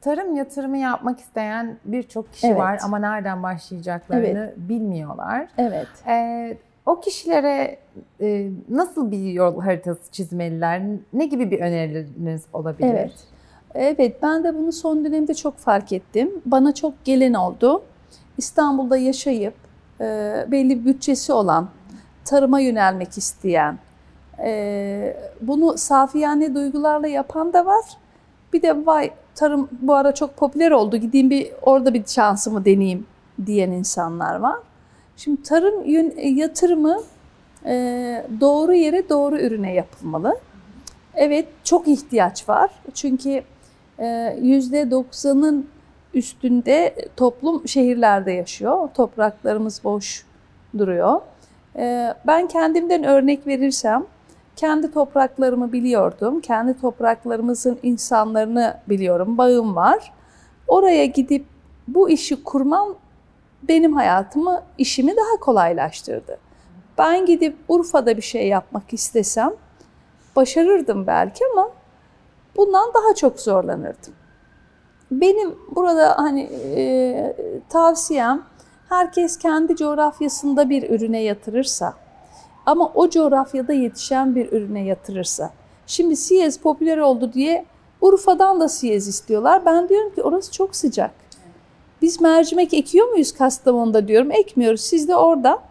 tarım 0.00 0.36
yatırımı 0.36 0.78
yapmak 0.78 1.20
isteyen 1.20 1.76
birçok 1.84 2.32
kişi 2.32 2.46
evet. 2.46 2.58
var 2.58 2.80
ama 2.84 2.98
nereden 2.98 3.42
başlayacaklarını 3.42 4.26
evet. 4.26 4.54
bilmiyorlar. 4.56 5.48
Evet. 5.58 5.88
Ee, 6.06 6.56
o 6.86 7.00
kişilere 7.00 7.78
e, 8.20 8.48
nasıl 8.68 9.10
bir 9.10 9.32
yol 9.32 9.60
haritası 9.60 10.12
çizmeliler? 10.12 10.82
Ne 11.12 11.26
gibi 11.26 11.50
bir 11.50 11.60
önerileriniz 11.60 12.42
olabilir? 12.52 12.88
Evet. 12.88 13.12
Evet, 13.74 14.22
ben 14.22 14.44
de 14.44 14.54
bunu 14.54 14.72
son 14.72 15.04
dönemde 15.04 15.34
çok 15.34 15.56
fark 15.56 15.92
ettim. 15.92 16.30
Bana 16.46 16.74
çok 16.74 17.04
gelen 17.04 17.34
oldu. 17.34 17.82
İstanbul'da 18.38 18.96
yaşayıp 18.96 19.54
e, 20.00 20.04
belli 20.48 20.80
bir 20.80 20.84
bütçesi 20.84 21.32
olan, 21.32 21.68
tarıma 22.24 22.60
yönelmek 22.60 23.18
isteyen, 23.18 23.78
e, 24.44 25.16
bunu 25.40 25.78
safiyane 25.78 26.54
duygularla 26.54 27.06
yapan 27.08 27.52
da 27.52 27.66
var. 27.66 27.84
Bir 28.52 28.62
de 28.62 28.86
vay 28.86 29.10
tarım 29.34 29.68
bu 29.80 29.94
ara 29.94 30.14
çok 30.14 30.36
popüler 30.36 30.70
oldu 30.70 30.96
gideyim 30.96 31.30
bir 31.30 31.50
orada 31.62 31.94
bir 31.94 32.04
şansımı 32.06 32.64
deneyeyim 32.64 33.06
diyen 33.46 33.70
insanlar 33.70 34.36
var. 34.36 34.56
Şimdi 35.16 35.42
tarım 35.42 35.84
yatırımı 36.38 37.02
e, 37.64 38.26
doğru 38.40 38.74
yere 38.74 39.08
doğru 39.08 39.38
ürüne 39.38 39.74
yapılmalı. 39.74 40.38
Evet 41.14 41.48
çok 41.64 41.88
ihtiyaç 41.88 42.48
var 42.48 42.70
çünkü 42.94 43.42
e, 43.98 44.38
yüzde 44.42 44.90
doksanın 44.90 45.68
üstünde 46.14 46.94
toplum 47.16 47.68
şehirlerde 47.68 48.32
yaşıyor. 48.32 48.88
Topraklarımız 48.94 49.84
boş 49.84 50.26
duruyor. 50.78 51.20
E, 51.76 52.14
ben 52.26 52.48
kendimden 52.48 53.04
örnek 53.04 53.46
verirsem 53.46 54.06
kendi 54.56 54.92
topraklarımı 54.92 55.72
biliyordum. 55.72 56.40
Kendi 56.40 56.80
topraklarımızın 56.80 57.78
insanlarını 57.82 58.80
biliyorum. 58.88 59.38
Bağım 59.38 59.76
var. 59.76 60.12
Oraya 60.68 61.04
gidip 61.04 61.46
bu 61.88 62.10
işi 62.10 62.44
kurmam 62.44 62.94
benim 63.62 63.92
hayatımı, 63.92 64.62
işimi 64.78 65.16
daha 65.16 65.40
kolaylaştırdı. 65.40 66.38
Ben 66.98 67.26
gidip 67.26 67.56
Urfa'da 67.68 68.16
bir 68.16 68.22
şey 68.22 68.48
yapmak 68.48 68.92
istesem 68.92 69.52
başarırdım 70.36 71.06
belki 71.06 71.44
ama 71.52 71.70
bundan 72.56 72.94
daha 72.94 73.14
çok 73.14 73.40
zorlanırdım. 73.40 74.14
Benim 75.10 75.54
burada 75.76 76.18
hani 76.18 76.42
e, 76.76 77.36
tavsiyem 77.68 78.42
herkes 78.88 79.38
kendi 79.38 79.76
coğrafyasında 79.76 80.70
bir 80.70 80.90
ürüne 80.90 81.22
yatırırsa 81.22 81.94
ama 82.66 82.92
o 82.94 83.10
coğrafyada 83.10 83.72
yetişen 83.72 84.34
bir 84.34 84.52
ürüne 84.52 84.84
yatırırsa. 84.84 85.50
Şimdi 85.86 86.16
siyez 86.16 86.58
popüler 86.58 86.98
oldu 86.98 87.32
diye 87.32 87.64
Urfa'dan 88.00 88.60
da 88.60 88.68
siyez 88.68 89.08
istiyorlar. 89.08 89.66
Ben 89.66 89.88
diyorum 89.88 90.14
ki 90.14 90.22
orası 90.22 90.52
çok 90.52 90.76
sıcak. 90.76 91.10
Biz 92.02 92.20
mercimek 92.20 92.74
ekiyor 92.74 93.08
muyuz 93.08 93.32
Kastamonu'da 93.32 94.08
diyorum. 94.08 94.30
Ekmiyoruz. 94.32 94.80
Siz 94.80 95.08
de 95.08 95.16
orada 95.16 95.62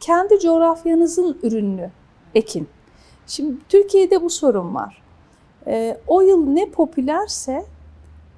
kendi 0.00 0.40
coğrafyanızın 0.40 1.38
ürününü 1.42 1.90
ekin. 2.34 2.68
Şimdi 3.26 3.56
Türkiye'de 3.68 4.22
bu 4.22 4.30
sorun 4.30 4.74
var. 4.74 5.02
E, 5.66 5.96
o 6.06 6.20
yıl 6.20 6.46
ne 6.46 6.70
popülerse 6.70 7.64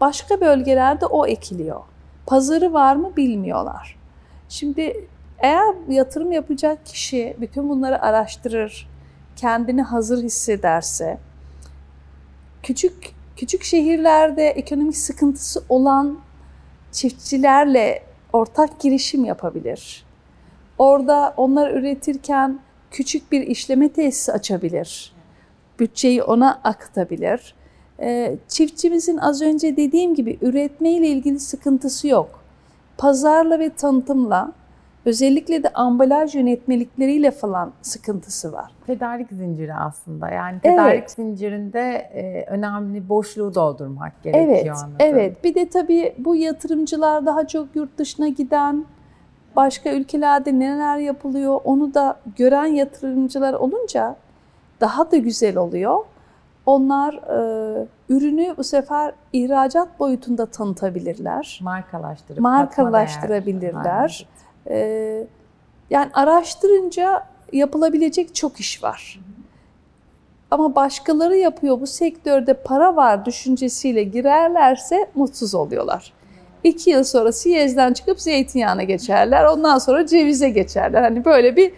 başka 0.01 0.41
bölgelerde 0.41 1.07
o 1.07 1.27
ekiliyor. 1.27 1.81
Pazarı 2.27 2.73
var 2.73 2.97
mı 2.97 3.17
bilmiyorlar. 3.17 3.99
Şimdi 4.49 5.09
eğer 5.39 5.75
yatırım 5.89 6.33
yapacak 6.33 6.87
kişi 6.87 7.37
bütün 7.41 7.69
bunları 7.69 8.03
araştırır, 8.03 8.89
kendini 9.37 9.83
hazır 9.83 10.23
hissederse, 10.23 11.19
küçük 12.63 13.15
küçük 13.37 13.65
şehirlerde 13.65 14.49
ekonomik 14.49 14.97
sıkıntısı 14.97 15.65
olan 15.69 16.19
çiftçilerle 16.93 18.03
ortak 18.33 18.81
girişim 18.81 19.25
yapabilir. 19.25 20.05
Orada 20.79 21.35
onlar 21.37 21.71
üretirken 21.71 22.61
küçük 22.91 23.33
bir 23.33 23.41
işleme 23.41 23.93
tesisi 23.93 24.33
açabilir. 24.33 25.13
Bütçeyi 25.79 26.23
ona 26.23 26.61
akıtabilir. 26.65 27.55
Ee, 28.01 28.37
çiftçimizin 28.49 29.17
az 29.17 29.43
önce 29.43 29.77
dediğim 29.77 30.15
gibi 30.15 30.39
üretme 30.43 30.91
ile 30.91 31.07
ilgili 31.07 31.41
sıkıntısı 31.41 32.09
yok. 32.09 32.41
Pazarla 32.99 33.59
ve 33.59 33.71
tanıtımla 33.71 34.53
Özellikle 35.07 35.63
de 35.63 35.69
ambalaj 35.69 36.35
yönetmelikleriyle 36.35 37.31
falan 37.31 37.73
sıkıntısı 37.83 38.53
var. 38.53 38.73
Tedarik 38.87 39.29
zinciri 39.31 39.75
aslında. 39.75 40.31
Yani 40.31 40.61
tedarik 40.61 40.99
Evet. 40.99 41.11
zincirinde 41.11 41.81
e, 42.15 42.45
önemli 42.51 43.09
boşluğu 43.09 43.55
doldurmak 43.55 44.23
gerekiyor 44.23 44.57
Evet, 44.57 44.71
anladığım. 44.71 44.97
evet. 44.99 45.45
Bir 45.45 45.55
de 45.55 45.69
tabii 45.69 46.15
bu 46.19 46.37
yatırımcılar 46.37 47.27
daha 47.27 47.47
çok 47.47 47.77
yurt 47.77 47.99
dışına 47.99 48.29
giden, 48.29 48.85
başka 49.57 49.93
ülkelerde 49.93 50.59
neler 50.59 50.99
yapılıyor 50.99 51.61
onu 51.65 51.95
da 51.95 52.17
gören 52.37 52.67
yatırımcılar 52.67 53.55
olunca 53.55 54.17
daha 54.81 55.11
da 55.11 55.17
güzel 55.17 55.57
oluyor. 55.57 55.99
Onlar 56.67 57.15
e, 57.15 57.87
ürünü 58.09 58.55
bu 58.57 58.65
sefer 58.65 59.13
ihracat 59.33 60.01
boyutunda 60.01 60.47
tanıtabilirler. 60.47 61.61
Markalaştırıp 61.63 62.41
Markalaştırabilirler. 62.41 64.27
E, 64.71 65.27
yani 65.91 66.11
araştırınca 66.15 67.23
yapılabilecek 67.53 68.35
çok 68.35 68.61
iş 68.61 68.83
var. 68.83 69.21
Ama 70.51 70.75
başkaları 70.75 71.37
yapıyor 71.37 71.81
bu 71.81 71.87
sektörde 71.87 72.55
para 72.55 72.97
var 72.97 73.25
düşüncesiyle 73.25 74.03
girerlerse 74.03 75.11
mutsuz 75.15 75.55
oluyorlar. 75.55 76.13
İki 76.65 76.91
yıl 76.91 77.05
sonra 77.05 77.33
siyezden 77.33 77.93
çıkıp 77.93 78.21
zeytinyağına 78.21 78.83
geçerler. 78.83 79.45
Ondan 79.45 79.79
sonra 79.79 80.07
cevize 80.07 80.51
geçerler. 80.51 81.03
Hani 81.03 81.25
böyle 81.25 81.57
bir 81.57 81.73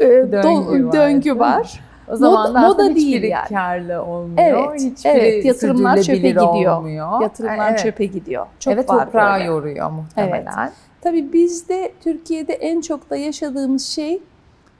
e, 0.00 0.32
Döngü 0.32 0.32
döngü, 0.32 0.86
var, 0.86 0.92
döngü 0.92 1.38
var. 1.38 1.80
O 2.08 2.16
zaman 2.16 2.54
da 2.54 2.58
Moda- 2.58 2.68
moda 2.68 2.94
değil 2.94 3.22
yani. 3.22 3.48
karlı 3.48 4.02
olmuyor. 4.02 4.68
Evet, 4.70 4.80
hiçbiri 4.80 5.12
evet. 5.12 5.44
Yatırımlar 5.44 6.02
çöpe 6.02 6.16
gidiyor. 6.28 6.76
Olmuyor. 6.76 7.20
Yatırımlar 7.20 7.70
evet. 7.70 7.78
çöpe 7.78 8.06
gidiyor. 8.06 8.46
Çok 8.60 8.74
evet 8.74 8.88
var 8.88 9.04
toprağı 9.04 9.32
böyle. 9.34 9.44
yoruyor 9.44 9.90
muhtemelen. 9.90 10.72
Tabii 11.00 11.32
bizde 11.32 11.92
Türkiye'de 12.04 12.52
en 12.52 12.80
çok 12.80 13.10
da 13.10 13.16
yaşadığımız 13.16 13.86
şey 13.86 14.22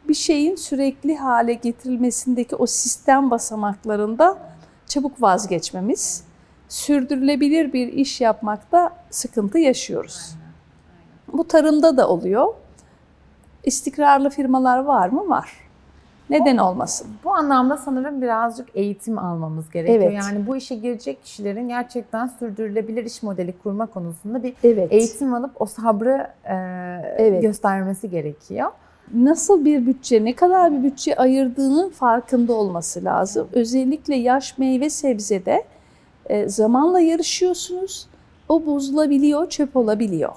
bir 0.08 0.14
şeyin 0.14 0.56
sürekli 0.56 1.16
hale 1.16 1.54
getirilmesindeki 1.54 2.56
o 2.56 2.66
sistem 2.66 3.30
basamaklarında 3.30 4.38
çabuk 4.86 5.22
vazgeçmemiz. 5.22 6.24
Sürdürülebilir 6.68 7.72
bir 7.72 7.92
iş 7.92 8.20
yapmakta 8.20 8.90
sıkıntı 9.10 9.58
yaşıyoruz. 9.58 10.34
Bu 11.32 11.48
tarımda 11.48 11.96
da 11.96 12.08
oluyor. 12.08 12.54
İstikrarlı 13.64 14.30
firmalar 14.30 14.78
var 14.78 15.08
mı? 15.08 15.28
Var. 15.28 15.65
Neden 16.30 16.56
olmasın? 16.56 17.06
Bu 17.24 17.34
anlamda 17.34 17.76
sanırım 17.76 18.22
birazcık 18.22 18.68
eğitim 18.74 19.18
almamız 19.18 19.70
gerekiyor. 19.70 20.02
Evet. 20.02 20.12
Yani 20.14 20.46
bu 20.46 20.56
işe 20.56 20.74
girecek 20.74 21.24
kişilerin 21.24 21.68
gerçekten 21.68 22.26
sürdürülebilir 22.26 23.04
iş 23.04 23.22
modeli 23.22 23.54
kurma 23.62 23.86
konusunda 23.86 24.42
bir 24.42 24.54
Evet. 24.64 24.92
eğitim 24.92 25.34
alıp 25.34 25.50
o 25.60 25.66
sabrı 25.66 26.26
e, 26.44 26.54
Evet. 27.18 27.42
göstermesi 27.42 28.10
gerekiyor. 28.10 28.70
nasıl 29.14 29.64
bir 29.64 29.86
bütçe, 29.86 30.24
ne 30.24 30.34
kadar 30.34 30.72
bir 30.72 30.82
bütçe 30.82 31.16
ayırdığının 31.16 31.90
farkında 31.90 32.52
olması 32.52 33.04
lazım. 33.04 33.48
Özellikle 33.52 34.16
yaş 34.16 34.58
meyve 34.58 34.90
sebzede 34.90 35.64
e, 36.26 36.48
zamanla 36.48 37.00
yarışıyorsunuz. 37.00 38.08
O 38.48 38.66
bozulabiliyor, 38.66 39.48
çöp 39.48 39.76
olabiliyor. 39.76 40.32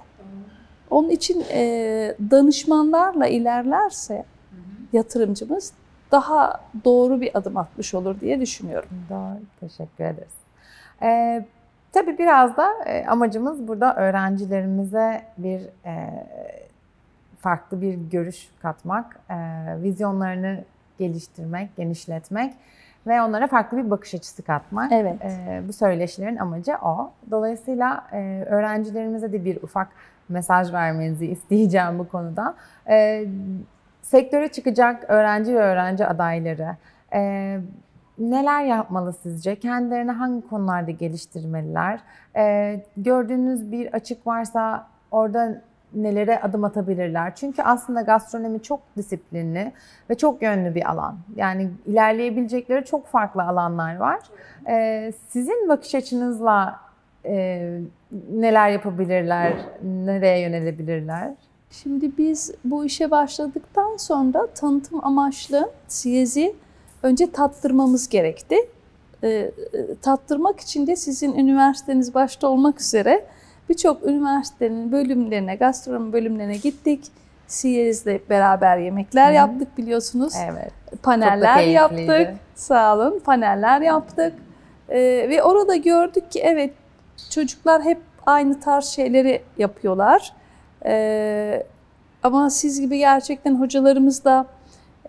Onun 0.89 1.10
için 1.10 1.43
e, 1.54 2.15
danışmanlarla 2.32 3.28
ilerlerse 3.28 4.25
yatırımcımız 4.93 5.73
daha 6.12 6.62
doğru 6.86 7.21
bir 7.21 7.38
adım 7.38 7.58
atmış 7.58 7.93
olur 7.93 8.19
diye 8.19 8.41
düşünüyorum. 8.41 8.89
Doğru, 9.10 9.39
teşekkür 9.60 10.04
ederiz. 10.04 10.34
Ee, 11.02 11.45
tabii 11.91 12.17
biraz 12.17 12.58
da 12.58 12.67
e, 12.86 13.06
amacımız 13.06 13.67
burada 13.67 13.95
öğrencilerimize 13.95 15.21
bir 15.38 15.62
e, 15.86 16.25
farklı 17.39 17.82
bir 17.82 17.93
görüş 17.93 18.49
katmak, 18.62 19.19
e, 19.30 19.36
vizyonlarını 19.82 20.63
geliştirmek, 20.99 21.75
genişletmek 21.75 22.54
ve 23.08 23.21
onlara 23.21 23.47
farklı 23.47 23.78
bir 23.78 23.89
bakış 23.89 24.15
açısı 24.15 24.43
katmak. 24.43 24.91
Evet. 24.91 25.21
E, 25.21 25.62
bu 25.67 25.73
söyleşilerin 25.73 26.38
amacı 26.38 26.75
o. 26.84 27.12
Dolayısıyla 27.32 28.08
e, 28.12 28.45
öğrencilerimize 28.49 29.34
de 29.34 29.45
bir 29.45 29.63
ufak 29.63 29.88
mesaj 30.30 30.73
vermenizi 30.73 31.28
isteyeceğim 31.32 31.99
bu 31.99 32.08
konuda. 32.08 32.56
E, 32.89 33.25
sektöre 34.09 34.47
çıkacak 34.47 35.03
öğrenci 35.07 35.55
ve 35.55 35.59
öğrenci 35.59 36.05
adayları 36.05 36.75
e, 37.13 37.57
neler 38.19 38.63
yapmalı 38.63 39.13
sizce? 39.13 39.55
Kendilerini 39.55 40.11
hangi 40.11 40.47
konularda 40.47 40.91
geliştirmeliler? 40.91 41.99
E, 42.35 42.75
gördüğünüz 42.97 43.71
bir 43.71 43.93
açık 43.93 44.27
varsa 44.27 44.87
orada 45.11 45.61
nelere 45.93 46.39
adım 46.41 46.63
atabilirler? 46.63 47.35
Çünkü 47.35 47.61
aslında 47.61 48.01
gastronomi 48.01 48.61
çok 48.61 48.79
disiplinli 48.97 49.71
ve 50.09 50.15
çok 50.15 50.41
yönlü 50.41 50.75
bir 50.75 50.89
alan. 50.89 51.17
Yani 51.35 51.69
ilerleyebilecekleri 51.85 52.85
çok 52.85 53.07
farklı 53.07 53.43
alanlar 53.43 53.95
var. 53.95 54.19
E, 54.67 55.11
sizin 55.27 55.69
bakış 55.69 55.95
açınızla 55.95 56.79
e, 57.25 57.79
neler 58.31 58.69
yapabilirler? 58.69 59.53
Nereye 59.83 60.39
yönelebilirler? 60.39 61.33
Şimdi 61.71 62.17
biz 62.17 62.51
bu 62.63 62.86
işe 62.86 63.12
başladıktan 63.12 63.97
sonra 63.97 64.47
tanıtım 64.47 65.05
amaçlı 65.05 65.71
siyezi 65.88 66.55
önce 67.03 67.32
tattırmamız 67.32 68.10
gerekti. 68.10 68.55
E, 69.23 69.51
tattırmak 70.01 70.60
için 70.60 70.88
de 70.88 70.95
sizin 70.95 71.34
üniversiteniz 71.34 72.13
başta 72.13 72.47
olmak 72.47 72.82
üzere 72.82 73.25
birçok 73.69 74.03
üniversitenin 74.03 74.91
bölümlerine, 74.91 75.55
gastronomi 75.55 76.13
bölümlerine 76.13 76.58
gittik. 76.58 77.03
Siyez'le 77.47 78.29
beraber 78.29 78.77
yemekler 78.77 79.29
Hı 79.29 79.36
yaptık 79.36 79.77
biliyorsunuz. 79.77 80.34
Evet. 80.51 80.71
Paneller 81.03 81.63
yaptık. 81.63 82.29
Sağ 82.55 82.95
olun. 82.95 83.19
Paneller 83.19 83.82
yaptık. 83.82 84.34
Ee, 84.89 84.99
ve 85.29 85.43
orada 85.43 85.75
gördük 85.75 86.32
ki 86.32 86.39
evet 86.39 86.73
çocuklar 87.29 87.82
hep 87.84 87.97
aynı 88.25 88.60
tarz 88.60 88.86
şeyleri 88.86 89.41
yapıyorlar. 89.58 90.34
Ee, 90.85 91.63
ama 92.23 92.49
siz 92.49 92.81
gibi 92.81 92.97
gerçekten 92.97 93.55
hocalarımız 93.55 94.23
da 94.23 94.45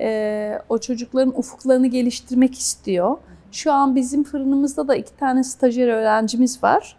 e, 0.01 0.59
o 0.69 0.79
çocukların 0.79 1.39
ufuklarını 1.39 1.87
geliştirmek 1.87 2.59
istiyor. 2.59 3.17
Şu 3.53 3.73
an 3.73 3.97
bizim 3.97 4.25
fırınımızda 4.25 4.89
da 4.89 4.97
iki 4.97 5.17
tane 5.17 5.45
stajyer 5.45 5.89
öğrencimiz 5.89 6.63
var. 6.63 6.97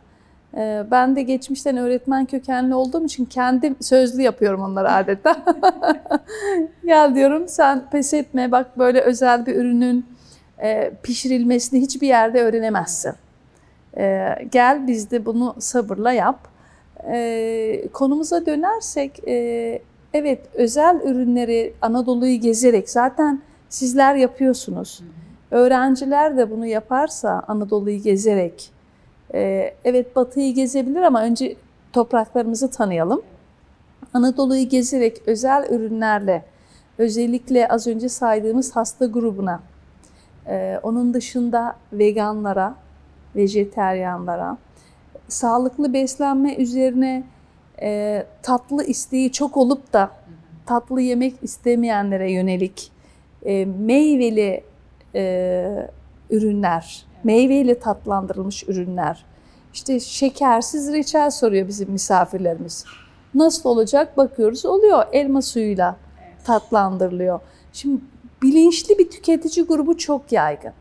Ee, 0.58 0.84
ben 0.92 1.16
de 1.16 1.22
geçmişten 1.22 1.78
öğretmen 1.78 2.26
kökenli 2.26 2.76
olduğum 2.76 3.06
için 3.06 3.26
kendim 3.26 3.76
sözlü 3.82 4.22
yapıyorum 4.22 4.62
onlara 4.62 4.96
adeta. 4.96 5.44
Gel 6.86 7.16
diyorum 7.16 7.48
sen 7.48 7.90
pes 7.92 8.14
etme 8.14 8.52
bak 8.52 8.78
böyle 8.78 9.02
özel 9.02 9.46
bir 9.46 9.56
ürünün 9.56 10.06
e, 10.62 10.92
pişirilmesini 11.04 11.82
hiçbir 11.82 12.08
yerde 12.08 12.44
öğrenemezsin. 12.44 13.14
E, 13.98 14.36
gel 14.52 14.88
biz 14.88 15.12
de 15.12 15.26
bunu 15.26 15.56
sabırla 15.60 16.12
yap. 16.12 16.51
E, 17.08 17.88
konumuza 17.94 18.46
dönersek 18.46 19.28
e, 19.28 19.82
evet 20.14 20.42
özel 20.54 21.02
ürünleri 21.06 21.74
Anadolu'yu 21.82 22.40
gezerek 22.40 22.90
zaten 22.90 23.42
sizler 23.70 24.16
yapıyorsunuz. 24.16 25.02
Öğrenciler 25.52 26.38
de 26.38 26.52
bunu 26.52 26.66
yaparsa 26.66 27.44
Anadolu'yu 27.48 28.02
gezerek 28.02 28.72
e, 29.34 29.74
evet 29.84 30.16
Batı'yı 30.16 30.54
gezebilir 30.54 31.02
ama 31.02 31.24
önce 31.24 31.56
topraklarımızı 31.94 32.70
tanıyalım. 32.70 33.22
Anadolu'yu 34.14 34.70
gezerek 34.70 35.22
özel 35.26 35.68
ürünlerle 35.70 36.46
özellikle 36.98 37.68
az 37.68 37.88
önce 37.88 38.10
saydığımız 38.10 38.76
hasta 38.76 39.06
grubuna, 39.06 39.60
e, 40.48 40.80
onun 40.84 41.14
dışında 41.14 41.76
veganlara, 41.94 42.76
vejeteryanlara, 43.36 44.58
sağlıklı 45.34 45.94
beslenme 45.94 46.56
üzerine 46.56 47.24
e, 47.82 48.24
tatlı 48.42 48.84
isteği 48.84 49.32
çok 49.32 49.58
olup 49.58 49.94
da 49.94 50.12
tatlı 50.66 51.02
yemek 51.02 51.36
istemeyenlere 51.42 52.32
yönelik 52.32 52.92
e, 53.46 53.66
meyveli 53.66 54.64
e, 55.16 55.90
ürünler, 56.30 57.06
meyveyle 57.24 57.80
tatlandırılmış 57.80 58.64
ürünler. 58.64 59.26
İşte 59.74 60.00
şekersiz 60.00 60.94
reçel 60.94 61.30
soruyor 61.30 61.68
bizim 61.68 61.92
misafirlerimiz. 61.92 62.86
Nasıl 63.34 63.70
olacak 63.70 64.18
bakıyoruz 64.18 64.66
oluyor 64.66 65.04
elma 65.12 65.42
suyuyla 65.42 65.98
tatlandırılıyor. 66.44 67.40
Şimdi 67.74 68.02
bilinçli 68.44 69.00
bir 69.00 69.10
tüketici 69.10 69.66
grubu 69.66 69.98
çok 69.98 70.32
yaygın. 70.32 70.74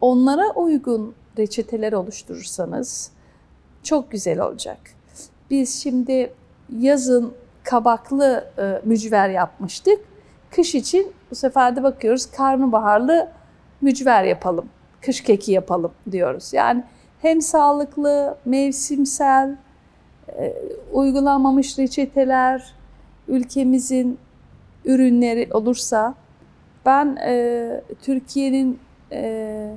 Onlara 0.00 0.50
uygun 0.50 1.14
reçeteler 1.38 1.92
oluşturursanız 1.92 3.10
çok 3.86 4.10
güzel 4.10 4.40
olacak. 4.40 4.78
Biz 5.50 5.82
şimdi 5.82 6.32
yazın 6.78 7.32
kabaklı 7.64 8.50
e, 8.58 8.80
mücver 8.84 9.28
yapmıştık. 9.28 10.00
Kış 10.50 10.74
için 10.74 11.12
bu 11.30 11.34
sefer 11.34 11.76
de 11.76 11.82
bakıyoruz 11.82 12.26
karnabaharlı 12.26 13.28
mücver 13.80 14.24
yapalım, 14.24 14.68
kış 15.00 15.20
keki 15.20 15.52
yapalım 15.52 15.92
diyoruz. 16.10 16.52
Yani 16.52 16.84
hem 17.22 17.42
sağlıklı, 17.42 18.36
mevsimsel, 18.44 19.56
e, 20.28 20.54
uygulanmamış 20.92 21.78
reçeteler, 21.78 22.74
ülkemizin 23.28 24.18
ürünleri 24.84 25.48
olursa 25.52 26.14
ben 26.86 27.16
e, 27.26 27.80
Türkiye'nin 28.02 28.78
e, 29.12 29.70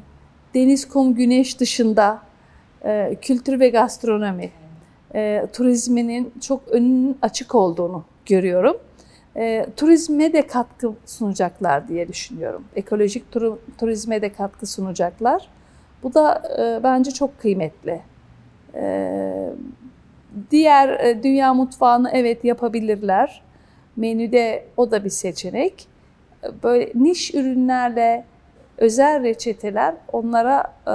deniz, 0.53 0.87
kum, 0.87 1.15
güneş 1.15 1.59
dışında 1.59 2.28
e, 2.85 3.15
kültür 3.21 3.59
ve 3.59 3.69
gastronomi 3.69 4.49
e, 5.15 5.47
turizminin 5.53 6.33
çok 6.41 6.67
önünün 6.67 7.17
açık 7.21 7.55
olduğunu 7.55 8.03
görüyorum. 8.25 8.77
E, 9.37 9.65
turizme 9.77 10.33
de 10.33 10.47
katkı 10.47 10.93
sunacaklar 11.05 11.87
diye 11.87 12.07
düşünüyorum. 12.07 12.63
Ekolojik 12.75 13.31
tur, 13.31 13.57
turizme 13.77 14.21
de 14.21 14.33
katkı 14.33 14.65
sunacaklar. 14.65 15.49
Bu 16.03 16.13
da 16.13 16.43
e, 16.59 16.83
bence 16.83 17.11
çok 17.11 17.39
kıymetli. 17.39 18.01
Diğer 20.51 21.23
dünya 21.23 21.53
mutfağını 21.53 22.09
evet 22.13 22.43
yapabilirler. 22.43 23.41
Menüde 23.95 24.65
o 24.77 24.91
da 24.91 25.05
bir 25.05 25.09
seçenek. 25.09 25.87
Böyle 26.63 26.91
niş 26.95 27.33
ürünlerle 27.33 28.25
özel 28.79 29.23
reçeteler 29.23 29.95
onlara 30.11 30.63
e, 30.87 30.93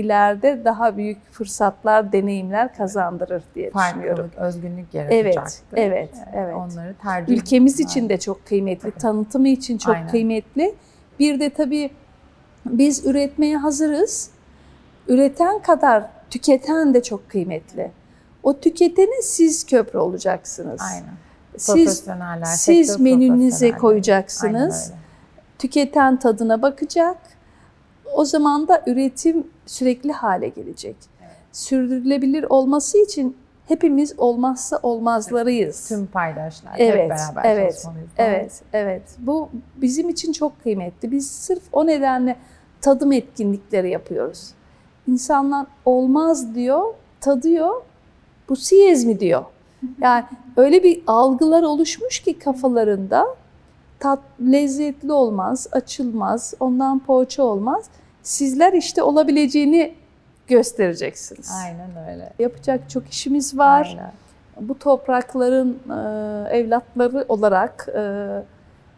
ileride 0.00 0.64
daha 0.64 0.96
büyük 0.96 1.32
fırsatlar, 1.32 2.12
deneyimler 2.12 2.74
kazandırır 2.74 3.42
diye 3.54 3.70
düşünüyorum. 3.74 4.30
Özgünlük 4.36 4.86
Evet, 4.94 5.12
yaratacaktır. 5.36 5.78
evet, 5.78 6.10
Yani 6.16 6.36
evet. 6.36 6.54
Onları 6.54 6.94
tercih 7.02 7.32
Ülkemiz 7.36 7.80
için 7.80 8.08
de 8.08 8.18
çok 8.18 8.46
kıymetli, 8.46 8.90
tanıtımı 8.90 9.48
için 9.48 9.78
çok 9.78 9.94
Aynen. 9.94 10.08
kıymetli. 10.08 10.74
Bir 11.18 11.40
de 11.40 11.50
tabii 11.50 11.90
biz 12.66 13.06
üretmeye 13.06 13.56
hazırız. 13.56 14.30
Üreten 15.08 15.58
kadar 15.58 16.04
tüketen 16.30 16.94
de 16.94 17.02
çok 17.02 17.28
kıymetli. 17.28 17.90
O 18.42 18.60
tüketene 18.60 19.22
siz 19.22 19.66
köprü 19.66 19.98
olacaksınız. 19.98 20.80
Aynen. 20.92 21.14
Siz 21.56 22.04
siz 22.44 23.00
menünüze 23.00 23.72
koyacaksınız. 23.72 24.74
Aynen 24.74 24.92
öyle. 24.96 25.05
Tüketen 25.58 26.16
tadına 26.18 26.62
bakacak. 26.62 27.16
O 28.14 28.24
zaman 28.24 28.68
da 28.68 28.82
üretim 28.86 29.46
sürekli 29.66 30.12
hale 30.12 30.48
gelecek. 30.48 30.96
Sürdürülebilir 31.52 32.46
olması 32.48 32.98
için 32.98 33.36
hepimiz 33.68 34.18
olmazsa 34.18 34.78
olmazlarıyız. 34.82 35.88
Tüm 35.88 36.06
paydaşlar 36.06 36.72
hep 36.72 36.80
Evet, 36.80 37.10
beraber 37.10 37.44
evet, 37.44 37.72
çalışmalıyız. 37.72 38.10
Evet, 38.18 38.62
evet. 38.72 39.02
Bu 39.18 39.48
bizim 39.76 40.08
için 40.08 40.32
çok 40.32 40.62
kıymetli. 40.62 41.10
Biz 41.10 41.30
sırf 41.30 41.62
o 41.72 41.86
nedenle 41.86 42.36
tadım 42.80 43.12
etkinlikleri 43.12 43.90
yapıyoruz. 43.90 44.50
İnsanlar 45.08 45.66
olmaz 45.84 46.54
diyor, 46.54 46.94
tadıyor. 47.20 47.82
Bu 48.48 48.56
siyez 48.56 49.04
mi 49.04 49.20
diyor. 49.20 49.44
Yani 50.00 50.24
öyle 50.56 50.82
bir 50.82 51.02
algılar 51.06 51.62
oluşmuş 51.62 52.20
ki 52.20 52.38
kafalarında 52.38 53.26
tat 54.00 54.18
lezzetli 54.40 55.12
olmaz, 55.12 55.66
açılmaz, 55.72 56.54
ondan 56.60 56.98
poğaça 56.98 57.42
olmaz. 57.42 57.84
Sizler 58.22 58.72
işte 58.72 59.02
olabileceğini 59.02 59.94
göstereceksiniz. 60.46 61.50
Aynen 61.64 62.10
öyle. 62.10 62.32
Yapacak 62.38 62.90
çok 62.90 63.08
işimiz 63.08 63.58
var 63.58 63.96
Aynen. 63.98 64.12
bu 64.68 64.78
toprakların 64.78 65.78
e, 65.90 66.58
evlatları 66.58 67.24
olarak 67.28 67.88
e, 67.94 68.02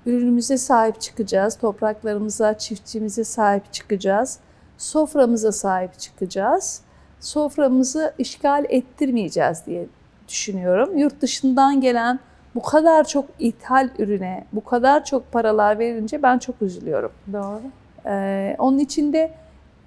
ürünümüze 0.07 0.59
sahip 0.59 1.01
çıkacağız. 1.01 1.57
Topraklarımıza, 1.59 2.59
çiftçimize 2.59 3.25
sahip 3.25 3.73
çıkacağız. 3.73 4.39
Soframıza 4.79 5.53
sahip 5.53 5.99
çıkacağız. 5.99 6.81
Soframızı 7.21 8.15
işgal 8.19 8.65
ettirmeyeceğiz 8.69 9.67
diye 9.67 9.87
düşünüyorum. 10.29 10.99
Yurt 10.99 11.21
dışından 11.21 11.81
gelen 11.81 12.21
bu 12.55 12.63
kadar 12.63 13.05
çok 13.05 13.25
ithal 13.39 13.89
ürüne, 13.99 14.45
bu 14.53 14.65
kadar 14.65 15.05
çok 15.05 15.33
paralar 15.33 15.79
verince 15.79 16.23
ben 16.23 16.39
çok 16.39 16.63
üzülüyorum. 16.63 17.13
Doğru. 17.33 17.63
Ee, 18.07 18.57
onun 18.59 18.79
için 18.79 19.13
de 19.13 19.31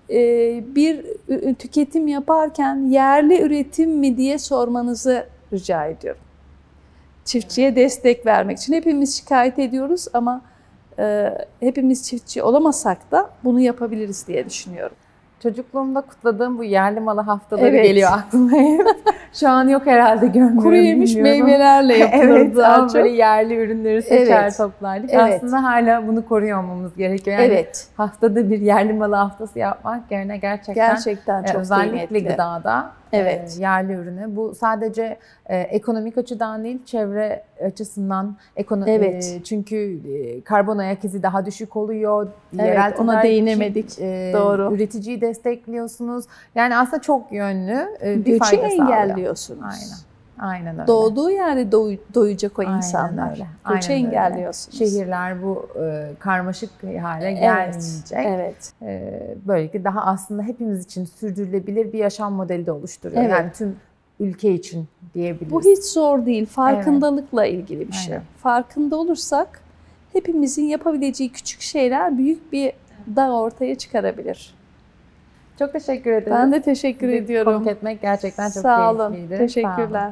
e, 0.10 0.64
bir 0.76 1.06
tüketim 1.54 2.08
yaparken 2.08 2.76
yerli 2.90 3.42
üretim 3.42 3.92
mi 3.92 4.18
diye 4.18 4.40
sormanızı 4.40 5.28
rica 5.54 5.86
ediyorum. 5.86 6.22
Çiftçiye 7.26 7.76
destek 7.76 8.26
vermek 8.26 8.58
için 8.58 8.74
hepimiz 8.74 9.18
şikayet 9.18 9.60
ediyoruz 9.60 10.08
ama 10.14 10.42
e, 11.00 11.38
hepimiz 11.60 12.08
çiftçi 12.08 12.44
olamasak 12.44 13.12
da 13.12 13.30
bunu 13.44 13.60
yapabiliriz 13.60 14.28
diye 14.28 14.46
düşünüyorum. 14.46 14.96
Çocukluğumda 15.44 16.02
kutladığım 16.02 16.58
bu 16.58 16.64
yerli 16.64 17.00
malı 17.00 17.22
haftaları 17.22 17.68
Evet. 17.68 17.86
geliyor 17.86 18.10
aklıma 18.14 18.52
hep. 18.52 18.88
Şu 19.34 19.50
an 19.50 19.68
yok 19.68 19.86
herhalde 19.86 20.28
görmüyorum. 20.28 20.58
Kuru 20.64 20.76
yemiş 20.76 21.16
bilmiyorum. 21.16 21.46
meyvelerle 21.46 21.98
yapılırdı 21.98 22.34
evet, 22.34 22.56
daha 22.58 22.88
çok. 22.88 22.94
böyle 22.94 23.10
yerli 23.10 23.56
ürünleri 23.56 24.02
seçer 24.02 24.44
Evet. 24.44 24.58
toplardık. 24.58 25.10
Evet. 25.14 25.34
Aslında 25.44 25.64
hala 25.64 26.08
bunu 26.08 26.26
koruyor 26.26 26.64
olmamız 26.64 26.96
gerekiyor. 26.98 27.40
Yani 27.40 27.54
evet, 27.54 27.88
haftada 27.98 28.50
bir 28.50 28.62
yerli 28.62 28.94
malı 28.94 29.16
haftası 29.16 29.60
yapmak 29.60 30.12
yerine 30.12 30.38
gerçekten, 30.38 30.90
gerçekten 30.96 31.44
e, 31.44 31.48
çok 31.48 31.62
özellikle 31.62 32.08
kıymetli. 32.08 32.32
gıdada 32.32 32.92
Evet. 33.14 33.58
e, 33.60 33.62
yerli 33.62 33.94
ürünü. 33.94 34.36
Bu 34.36 34.56
sadece 34.56 35.18
e, 35.46 35.58
ekonomik 35.60 36.18
açıdan 36.18 36.64
değil, 36.64 36.86
çevre 36.86 37.44
açısından 37.66 38.38
ekono 38.56 38.84
Evet. 38.88 39.36
e, 39.40 39.44
çünkü 39.44 40.00
e, 40.14 40.42
karbon 40.42 40.78
ayak 40.78 41.06
izi 41.06 41.24
daha 41.24 41.46
düşük 41.46 41.76
oluyor. 41.76 42.28
Evet, 42.56 42.66
Yerel 42.68 42.94
ona 43.00 43.24
değinemedik. 43.24 43.90
için, 43.92 44.04
e, 44.06 44.32
Doğru. 44.34 44.76
Üreticiyi 44.76 45.22
destekliyorsunuz. 45.22 46.26
Yani 46.56 46.76
aslında 46.78 47.02
çok 47.02 47.32
yönlü 47.32 47.88
e, 48.04 48.20
bir 48.20 48.26
Göçü 48.26 48.40
fayda 48.40 48.70
sağlıyor. 48.70 48.72
engelliyorsunuz. 48.88 49.62
Aynen. 49.64 50.11
Aynen 50.42 50.76
öyle. 50.80 50.88
Doğduğu 50.88 51.32
yerde 51.32 51.72
doy- 51.72 52.00
doyacak 52.14 52.60
o 52.60 52.62
Aynen 52.62 52.78
insanlar. 52.78 53.32
öyle, 53.32 53.48
öyle. 53.70 53.94
engelliyorsunuz. 53.94 54.78
Şehirler 54.78 55.44
bu 55.44 55.68
e, 55.82 56.12
karmaşık 56.20 56.70
hale 57.02 57.26
Evet, 57.30 57.40
gelmeyecek. 57.40 58.20
Evet. 58.26 58.74
E, 58.82 59.22
böylelikle 59.48 59.84
daha 59.84 60.02
aslında 60.06 60.44
hepimiz 60.44 60.86
için 60.86 61.06
sürdürülebilir 61.06 61.94
bir 61.94 62.00
yaşam 62.00 62.34
modeli 62.34 62.66
de 62.66 62.72
oluşturuyor. 62.72 63.22
Evet. 63.22 63.32
Yani 63.32 63.52
tüm 63.52 63.76
ülke 64.20 64.54
için 64.54 64.88
diyebiliriz. 65.14 65.52
Bu 65.52 65.62
hiç 65.62 65.84
zor 65.84 66.26
değil. 66.26 66.46
Farkındalıkla 66.46 67.46
ilgili 67.46 67.88
bir 67.88 67.94
şey. 67.94 68.14
Aynen. 68.14 68.26
Farkında 68.38 68.96
olursak 68.96 69.62
hepimizin 70.14 70.66
yapabileceği 70.66 71.32
küçük 71.32 71.62
şeyler 71.62 72.18
büyük 72.18 72.52
bir 72.52 72.74
dağ 73.16 73.32
ortaya 73.32 73.76
çıkarabilir. 73.76 74.56
Çok 75.60 75.74
teşekkür 75.74 76.12
ederim. 76.12 76.34
Ben 76.38 76.52
de 76.52 76.62
teşekkür 76.62 77.08
Sizi 77.08 77.18
ediyorum. 77.24 77.54
konuk 77.54 77.68
etmek 77.68 78.02
gerçekten 78.02 78.50
çok 78.50 78.62
Sağ 78.62 78.92
olun. 78.92 79.12
keyifliydi. 79.14 79.30
Sağ 79.30 79.36
olun. 79.38 79.48
Teşekkürler. 79.48 80.12